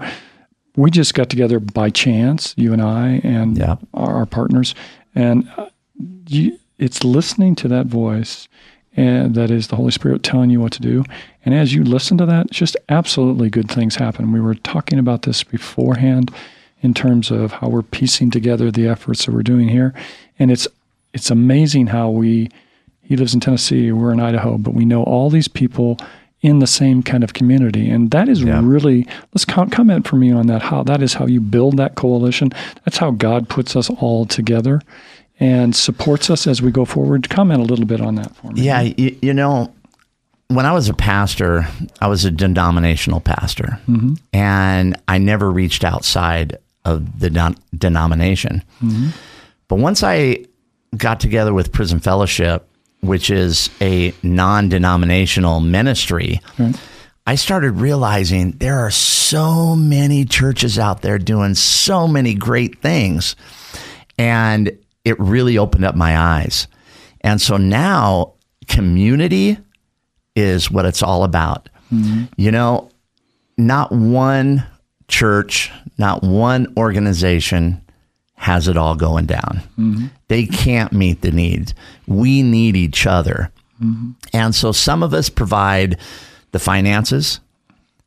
We 0.76 0.92
just 0.92 1.14
got 1.16 1.30
together 1.30 1.60
by 1.60 1.90
chance, 1.90 2.54
you 2.56 2.72
and 2.72 2.82
I, 2.82 3.20
and 3.24 3.58
Yeah. 3.58 3.78
our, 3.94 4.16
our 4.18 4.26
partners, 4.28 4.76
and 5.16 5.50
uh, 5.58 5.70
you, 6.28 6.60
it's 6.78 7.04
listening 7.04 7.56
to 7.56 7.68
that 7.70 7.88
voice, 7.88 8.48
and 8.96 9.34
that 9.36 9.50
is 9.50 9.68
the 9.68 9.76
Holy 9.76 9.92
Spirit 9.92 10.22
telling 10.22 10.52
you 10.52 10.62
what 10.62 10.72
to 10.74 10.82
do. 10.82 11.04
And 11.44 11.56
as 11.56 11.74
you 11.74 11.84
listen 11.84 12.18
to 12.20 12.26
that, 12.28 12.52
just 12.52 12.78
absolutely 12.90 13.50
good 13.50 13.70
things 13.70 13.96
happen. 13.96 14.32
We 14.32 14.40
were 14.42 14.54
talking 14.56 15.00
about 15.00 15.24
this 15.24 15.44
beforehand 15.44 16.32
in 16.82 16.94
terms 16.94 17.32
of 17.32 17.54
how 17.54 17.70
we're 17.70 17.82
piecing 17.82 18.30
together 18.30 18.70
the 18.70 18.88
efforts 18.88 19.26
that 19.26 19.34
we're 19.34 19.42
doing 19.44 19.68
here, 19.70 19.94
and 20.38 20.52
it's 20.52 20.68
it's 21.14 21.32
amazing 21.32 21.88
how 21.88 22.10
we 22.12 22.50
he 23.02 23.16
lives 23.16 23.34
in 23.34 23.40
Tennessee, 23.40 23.92
we're 23.92 24.12
in 24.12 24.20
Idaho, 24.20 24.58
but 24.60 24.74
we 24.76 24.86
know 24.86 25.02
all 25.04 25.30
these 25.32 25.48
people 25.48 25.98
in 26.42 26.60
the 26.60 26.68
same 26.68 27.02
kind 27.02 27.24
of 27.24 27.34
community. 27.34 27.90
And 27.90 28.12
that 28.12 28.30
is 28.30 28.44
Yeah. 28.44 28.62
really, 28.64 29.08
let's 29.34 29.46
com- 29.46 29.70
comment 29.70 30.08
for 30.08 30.16
me 30.18 30.32
on 30.32 30.48
that. 30.48 30.62
How 30.62 30.84
that 30.84 31.02
is 31.02 31.16
how 31.16 31.26
you 31.26 31.42
build 31.42 31.78
that 31.78 31.96
coalition. 31.96 32.52
That's 32.86 32.98
how 32.98 33.12
God 33.12 33.50
puts 33.50 33.76
us 33.76 33.90
all 33.90 34.26
together 34.26 34.82
and 35.40 35.76
supports 35.76 36.30
us 36.30 36.46
as 36.48 36.62
we 36.62 36.72
go 36.72 36.86
forward. 36.86 37.30
Comment 37.30 37.60
a 37.60 37.66
little 37.66 37.86
bit 37.86 38.02
on 38.02 38.16
that 38.16 38.36
for 38.36 38.52
me. 38.52 38.62
Yeah, 38.62 38.82
you, 38.82 39.18
you 39.22 39.34
know, 39.34 39.74
when 40.50 40.66
I 40.66 40.72
was 40.72 40.90
a 40.90 40.94
pastor, 40.94 41.68
I 42.00 42.08
was 42.08 42.24
a 42.24 42.32
denominational 42.32 43.20
pastor, 43.20 43.80
mm-hmm. 43.88 44.14
and 44.32 44.96
I 45.08 45.18
never 45.18 45.52
reached 45.52 45.84
outside 45.84 46.58
of 46.86 47.20
the 47.20 47.30
don- 47.30 47.58
denomination. 47.78 48.64
Mm-hmm. 48.82 49.10
But 49.68 49.80
once 49.80 50.04
I 50.04 50.46
got 50.96 51.20
together 51.20 51.54
with 51.54 51.74
Prison 51.74 52.00
Fellowship, 52.00 52.68
which 53.02 53.30
is 53.30 53.70
a 53.82 54.14
non 54.24 54.70
denominational 54.70 55.60
ministry, 55.60 56.42
hmm. 56.56 56.72
I 57.26 57.36
started 57.36 57.74
realizing 57.74 58.52
there 58.52 58.80
are 58.80 58.92
so 58.92 59.76
many 59.76 60.24
churches 60.24 60.80
out 60.80 61.02
there 61.02 61.18
doing 61.18 61.56
so 61.56 62.08
many 62.08 62.34
great 62.34 62.82
things. 62.82 63.36
And 64.18 64.72
it 65.04 65.20
really 65.20 65.58
opened 65.58 65.84
up 65.84 65.94
my 65.94 66.18
eyes. 66.18 66.68
And 67.22 67.42
so 67.42 67.58
now 67.58 68.36
community 68.70 69.58
is 70.38 70.72
what 70.72 70.86
it's 70.86 71.04
all 71.04 71.26
about. 71.26 71.68
Hmm. 71.90 72.26
You 72.38 72.52
know, 72.52 72.90
not 73.58 73.92
one 73.92 74.66
church, 75.10 75.72
not 75.98 76.24
one 76.24 76.74
organization 76.78 77.82
has 78.36 78.68
it 78.68 78.78
all 78.78 78.96
going 78.96 79.26
down. 79.26 79.62
Hmm. 79.76 80.06
They 80.30 80.46
can't 80.46 80.94
meet 80.94 81.22
the 81.22 81.32
needs. 81.32 81.74
We 82.08 82.42
need 82.42 82.76
each 82.76 83.06
other. 83.06 83.52
Mm-hmm. 83.82 84.12
And 84.34 84.56
so 84.56 84.72
some 84.72 85.04
of 85.04 85.14
us 85.14 85.30
provide 85.30 86.00
the 86.52 86.60
finances, 86.60 87.40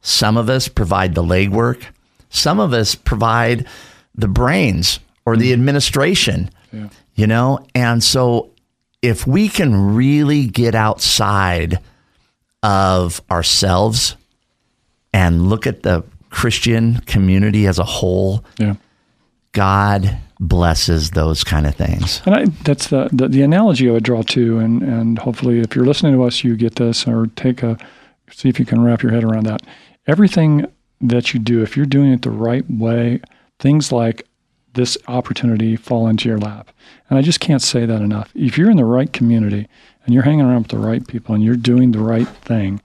some 0.01 0.37
of 0.37 0.49
us 0.49 0.67
provide 0.69 1.15
the 1.15 1.23
legwork, 1.23 1.85
some 2.31 2.59
of 2.59 2.73
us 2.73 2.95
provide 2.95 3.67
the 4.15 4.29
brains 4.29 4.99
or 5.27 5.37
the 5.37 5.47
mm-hmm. 5.47 5.53
administration. 5.53 6.51
Yeah. 6.73 6.89
You 7.15 7.27
know, 7.27 7.67
and 7.75 8.03
so 8.03 8.51
if 9.03 9.27
we 9.27 9.49
can 9.49 9.95
really 9.95 10.47
get 10.47 10.75
outside 10.75 11.79
of 12.63 13.21
ourselves 13.31 14.17
and 15.13 15.49
look 15.49 15.67
at 15.67 15.83
the 15.83 16.05
Christian 16.31 17.01
community 17.01 17.67
as 17.67 17.79
a 17.79 17.85
whole, 17.85 18.45
Yeah. 18.59 18.75
God 19.53 20.19
blesses 20.41 21.11
those 21.11 21.45
kind 21.45 21.67
of 21.67 21.75
things. 21.75 22.23
And 22.25 22.35
I, 22.35 22.45
that's 22.65 22.89
the, 22.89 23.11
the 23.13 23.29
the 23.29 23.43
analogy 23.43 23.89
I 23.89 23.93
would 23.93 24.03
draw 24.03 24.23
to, 24.23 24.59
and 24.59 24.83
and 24.83 25.19
hopefully, 25.19 25.61
if 25.61 25.77
you're 25.77 25.85
listening 25.85 26.15
to 26.15 26.25
us, 26.25 26.43
you 26.43 26.57
get 26.57 26.77
this, 26.77 27.07
or 27.07 27.27
take 27.37 27.63
a 27.63 27.79
see 28.31 28.49
if 28.49 28.59
you 28.59 28.65
can 28.65 28.83
wrap 28.83 29.03
your 29.03 29.13
head 29.13 29.25
around 29.25 29.45
that. 29.45 29.63
Everything 30.07 30.67
that 31.01 31.35
you 31.35 31.41
do, 31.41 31.63
if 31.63 31.77
you're 31.77 31.87
doing 31.87 32.13
it 32.13 32.23
the 32.23 32.31
right 32.31 32.69
way, 32.71 33.21
things 33.59 33.93
like 33.93 34.27
this 34.75 34.97
opportunity 35.09 35.77
fall 35.77 36.07
into 36.07 36.29
your 36.29 36.39
lap. 36.39 36.71
And 37.09 37.19
I 37.19 37.23
just 37.23 37.41
can't 37.41 37.63
say 37.63 37.87
that 37.87 38.03
enough. 38.03 38.31
If 38.35 38.57
you're 38.57 38.71
in 38.71 38.77
the 38.77 38.85
right 38.85 39.13
community 39.13 39.69
and 40.05 40.15
you're 40.15 40.23
hanging 40.23 40.43
around 40.43 40.63
with 40.63 40.71
the 40.71 40.79
right 40.79 41.07
people 41.07 41.35
and 41.35 41.43
you're 41.43 41.57
doing 41.57 41.93
the 41.93 42.01
right 42.01 42.29
thing, 42.29 42.81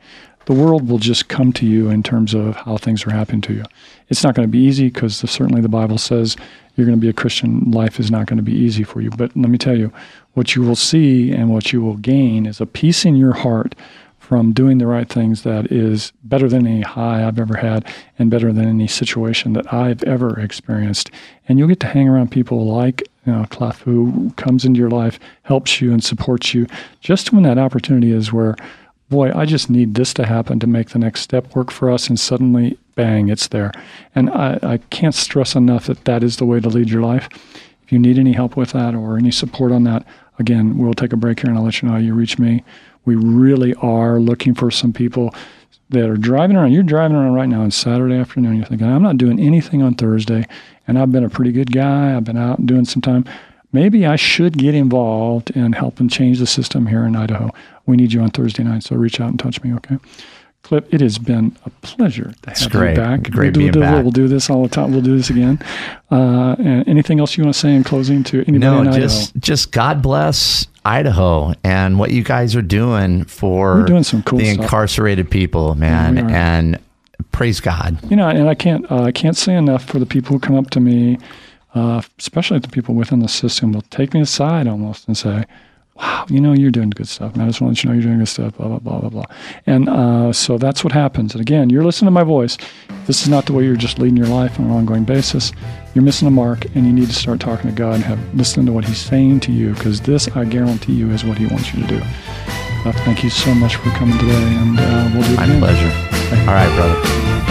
the 0.45 0.53
world 0.53 0.87
will 0.87 0.97
just 0.97 1.27
come 1.27 1.51
to 1.53 1.65
you 1.65 1.89
in 1.89 2.03
terms 2.03 2.33
of 2.33 2.55
how 2.55 2.77
things 2.77 3.05
are 3.05 3.11
happening 3.11 3.41
to 3.41 3.53
you. 3.53 3.63
It's 4.09 4.23
not 4.23 4.35
going 4.35 4.47
to 4.47 4.51
be 4.51 4.59
easy 4.59 4.89
because 4.89 5.17
certainly 5.29 5.61
the 5.61 5.69
Bible 5.69 5.97
says 5.97 6.35
you're 6.75 6.85
going 6.85 6.97
to 6.97 7.01
be 7.01 7.09
a 7.09 7.13
Christian. 7.13 7.71
Life 7.71 7.99
is 7.99 8.11
not 8.11 8.27
going 8.27 8.37
to 8.37 8.43
be 8.43 8.55
easy 8.55 8.83
for 8.83 9.01
you. 9.01 9.09
But 9.09 9.35
let 9.35 9.49
me 9.49 9.57
tell 9.57 9.77
you, 9.77 9.91
what 10.33 10.55
you 10.55 10.61
will 10.61 10.75
see 10.75 11.31
and 11.31 11.49
what 11.49 11.71
you 11.71 11.81
will 11.81 11.97
gain 11.97 12.45
is 12.45 12.59
a 12.59 12.65
peace 12.65 13.05
in 13.05 13.15
your 13.15 13.33
heart 13.33 13.75
from 14.19 14.53
doing 14.53 14.79
the 14.79 14.87
right 14.87 15.07
things 15.07 15.43
that 15.43 15.71
is 15.71 16.11
better 16.23 16.49
than 16.49 16.65
any 16.65 16.81
high 16.81 17.25
I've 17.25 17.39
ever 17.39 17.57
had 17.57 17.87
and 18.17 18.31
better 18.31 18.51
than 18.51 18.67
any 18.67 18.87
situation 18.87 19.53
that 19.53 19.71
I've 19.71 20.03
ever 20.03 20.39
experienced. 20.39 21.11
And 21.47 21.59
you'll 21.59 21.67
get 21.67 21.79
to 21.81 21.87
hang 21.87 22.09
around 22.09 22.31
people 22.31 22.65
like 22.65 23.03
you 23.25 23.33
know, 23.33 23.45
Clef, 23.49 23.81
who 23.81 24.31
comes 24.35 24.65
into 24.65 24.79
your 24.79 24.89
life, 24.89 25.19
helps 25.43 25.81
you, 25.81 25.91
and 25.91 26.03
supports 26.03 26.53
you 26.53 26.67
just 27.01 27.33
when 27.33 27.43
that 27.43 27.57
opportunity 27.57 28.11
is 28.11 28.31
where, 28.31 28.55
boy, 29.15 29.31
I 29.33 29.45
just 29.45 29.69
need 29.69 29.93
this 29.93 30.13
to 30.15 30.25
happen 30.25 30.59
to 30.59 30.67
make 30.67 30.89
the 30.89 30.99
next 30.99 31.21
step 31.21 31.55
work 31.55 31.71
for 31.71 31.89
us. 31.89 32.09
And 32.09 32.19
suddenly, 32.19 32.77
bang, 32.95 33.29
it's 33.29 33.47
there. 33.47 33.71
And 34.13 34.29
I, 34.29 34.59
I 34.61 34.77
can't 34.89 35.15
stress 35.15 35.55
enough 35.55 35.85
that 35.85 36.03
that 36.03 36.21
is 36.21 36.35
the 36.35 36.45
way 36.45 36.59
to 36.59 36.67
lead 36.67 36.89
your 36.89 37.01
life. 37.01 37.29
If 37.83 37.93
you 37.93 37.99
need 37.99 38.19
any 38.19 38.33
help 38.33 38.57
with 38.57 38.71
that 38.71 38.93
or 38.93 39.17
any 39.17 39.31
support 39.31 39.71
on 39.71 39.85
that, 39.85 40.05
again, 40.37 40.77
we'll 40.77 40.93
take 40.93 41.13
a 41.13 41.17
break 41.17 41.39
here 41.39 41.49
and 41.49 41.57
I'll 41.57 41.63
let 41.63 41.81
you 41.81 41.87
know 41.87 41.93
how 41.93 41.99
you 42.01 42.13
reach 42.13 42.37
me. 42.37 42.61
We 43.05 43.15
really 43.15 43.73
are 43.75 44.19
looking 44.19 44.53
for 44.53 44.69
some 44.69 44.91
people 44.91 45.33
that 45.91 46.09
are 46.09 46.17
driving 46.17 46.57
around. 46.57 46.73
You're 46.73 46.83
driving 46.83 47.15
around 47.15 47.35
right 47.35 47.47
now 47.47 47.61
on 47.61 47.71
Saturday 47.71 48.15
afternoon. 48.15 48.57
You're 48.57 48.65
thinking, 48.65 48.87
I'm 48.87 49.03
not 49.03 49.17
doing 49.17 49.39
anything 49.39 49.81
on 49.81 49.93
Thursday, 49.93 50.45
and 50.89 50.99
I've 50.99 51.13
been 51.13 51.23
a 51.23 51.29
pretty 51.29 51.53
good 51.53 51.71
guy. 51.71 52.17
I've 52.17 52.25
been 52.25 52.37
out 52.37 52.65
doing 52.65 52.83
some 52.83 53.01
time. 53.01 53.23
Maybe 53.75 54.05
I 54.05 54.15
should 54.15 54.57
get 54.57 54.73
involved 54.73 55.51
in 55.51 55.73
helping 55.73 56.07
change 56.09 56.39
the 56.39 56.47
system 56.47 56.87
here 56.87 57.03
in 57.03 57.15
Idaho. 57.15 57.51
We 57.85 57.97
need 57.97 58.13
you 58.13 58.21
on 58.21 58.29
Thursday 58.29 58.63
night, 58.63 58.83
so 58.83 58.95
reach 58.95 59.19
out 59.19 59.29
and 59.29 59.37
touch 59.39 59.61
me, 59.63 59.73
okay? 59.75 59.97
Clef, 60.63 60.83
it 60.91 61.01
has 61.01 61.19
been 61.19 61.55
a 61.65 61.69
pleasure 61.81 62.33
to 62.43 62.49
have 62.49 62.71
great. 62.71 62.89
you 62.91 62.95
back. 62.95 63.23
Great 63.29 63.35
we'll 63.47 63.51
do, 63.51 63.59
being 63.59 63.71
do- 63.73 63.79
back. 63.81 64.01
We'll 64.01 64.11
do 64.11 64.27
this 64.27 64.49
all 64.49 64.63
the 64.63 64.69
time. 64.69 64.91
We'll 64.93 65.01
do 65.01 65.15
this 65.15 65.29
again. 65.29 65.59
Uh, 66.09 66.55
and 66.57 66.87
anything 66.87 67.19
else 67.19 67.37
you 67.37 67.43
want 67.43 67.53
to 67.53 67.59
say 67.59 67.75
in 67.75 67.83
closing 67.83 68.23
to 68.23 68.37
anybody 68.47 68.59
No, 68.59 68.81
in 68.81 68.87
Idaho? 68.87 69.01
just 69.01 69.35
just 69.37 69.71
God 69.71 70.01
bless 70.01 70.65
Idaho 70.83 71.53
and 71.63 71.99
what 71.99 72.09
you 72.11 72.23
guys 72.23 72.55
are 72.55 72.63
doing 72.63 73.25
for 73.25 73.75
We're 73.75 73.85
doing 73.85 74.03
some 74.03 74.23
cool 74.23 74.39
the 74.39 74.53
stuff. 74.53 74.63
incarcerated 74.63 75.29
people, 75.29 75.75
man. 75.75 76.17
are. 76.17 76.29
and 76.31 76.79
praise 77.31 77.59
God. 77.59 77.99
you 78.09 78.15
know, 78.15 78.27
and 78.27 78.49
I 78.49 78.55
can't 78.55 78.89
uh, 78.91 79.03
I 79.03 79.11
can't 79.11 79.37
say 79.37 79.53
enough 79.55 79.85
for 79.85 79.99
the 79.99 80.05
people 80.07 80.31
who 80.33 80.39
come 80.39 80.55
up 80.55 80.71
to 80.71 80.79
me, 80.79 81.19
uh, 81.75 82.01
especially 82.17 82.57
the 82.59 82.69
people 82.69 82.95
within 82.95 83.19
the 83.19 83.27
system, 83.27 83.71
will 83.73 83.81
take 83.83 84.13
me 84.13 84.21
aside 84.21 84.67
almost 84.67 85.07
and 85.07 85.15
say, 85.17 85.45
"Wow, 85.97 86.25
you 86.29 86.39
know, 86.41 86.53
you're 86.53 86.71
doing 86.71 86.89
good 86.89 87.07
stuff, 87.07 87.35
man. 87.35 87.45
I 87.45 87.49
just 87.49 87.61
want 87.61 87.77
to 87.77 87.77
let 87.77 87.83
you 87.83 87.89
know 87.89 87.93
you're 87.95 88.09
doing 88.09 88.19
good 88.19 88.27
stuff." 88.27 88.57
Blah 88.57 88.67
blah 88.69 88.79
blah 88.79 88.99
blah 89.01 89.09
blah. 89.09 89.25
And 89.67 89.87
uh, 89.89 90.33
so 90.33 90.57
that's 90.57 90.83
what 90.83 90.93
happens. 90.93 91.33
And 91.35 91.41
again, 91.41 91.69
you're 91.69 91.83
listening 91.83 92.07
to 92.07 92.11
my 92.11 92.23
voice. 92.23 92.57
This 93.05 93.21
is 93.21 93.27
not 93.29 93.45
the 93.45 93.53
way 93.53 93.63
you're 93.65 93.75
just 93.75 93.99
leading 93.99 94.17
your 94.17 94.27
life 94.27 94.59
on 94.59 94.65
an 94.65 94.71
ongoing 94.71 95.03
basis. 95.03 95.51
You're 95.93 96.03
missing 96.03 96.27
a 96.27 96.31
mark, 96.31 96.65
and 96.75 96.85
you 96.85 96.91
need 96.93 97.07
to 97.07 97.13
start 97.13 97.39
talking 97.39 97.69
to 97.69 97.75
God 97.75 97.95
and 97.95 98.03
have 98.03 98.19
listening 98.35 98.65
to 98.65 98.71
what 98.73 98.83
He's 98.85 98.97
saying 98.97 99.41
to 99.41 99.51
you, 99.51 99.73
because 99.73 100.01
this, 100.01 100.27
I 100.29 100.43
guarantee 100.45 100.93
you, 100.93 101.11
is 101.11 101.23
what 101.23 101.37
He 101.37 101.45
wants 101.47 101.73
you 101.73 101.81
to 101.83 101.87
do. 101.87 102.01
Uh, 102.85 102.91
thank 103.05 103.23
you 103.23 103.29
so 103.29 103.53
much 103.55 103.75
for 103.77 103.89
coming 103.91 104.17
today, 104.19 104.33
and 104.33 104.79
uh, 104.79 105.09
we'll 105.13 105.23
do 105.23 105.33
it 105.33 105.37
My 105.37 105.43
again. 105.45 105.59
pleasure. 105.59 105.91
All 106.49 106.53
right, 106.53 106.75
brother. 106.75 107.44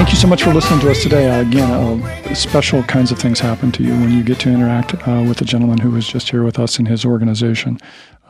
Thank 0.00 0.12
you 0.12 0.16
so 0.16 0.28
much 0.28 0.42
for 0.42 0.54
listening 0.54 0.80
to 0.80 0.90
us 0.90 1.02
today. 1.02 1.28
Uh, 1.28 1.42
again, 1.42 1.70
uh, 1.70 2.34
special 2.34 2.82
kinds 2.84 3.12
of 3.12 3.18
things 3.18 3.38
happen 3.38 3.70
to 3.72 3.82
you 3.82 3.90
when 3.90 4.10
you 4.10 4.22
get 4.22 4.40
to 4.40 4.48
interact 4.48 4.94
uh, 5.06 5.22
with 5.28 5.36
the 5.36 5.44
gentleman 5.44 5.76
who 5.76 5.90
was 5.90 6.08
just 6.08 6.30
here 6.30 6.42
with 6.42 6.58
us 6.58 6.78
in 6.78 6.86
his 6.86 7.04
organization. 7.04 7.78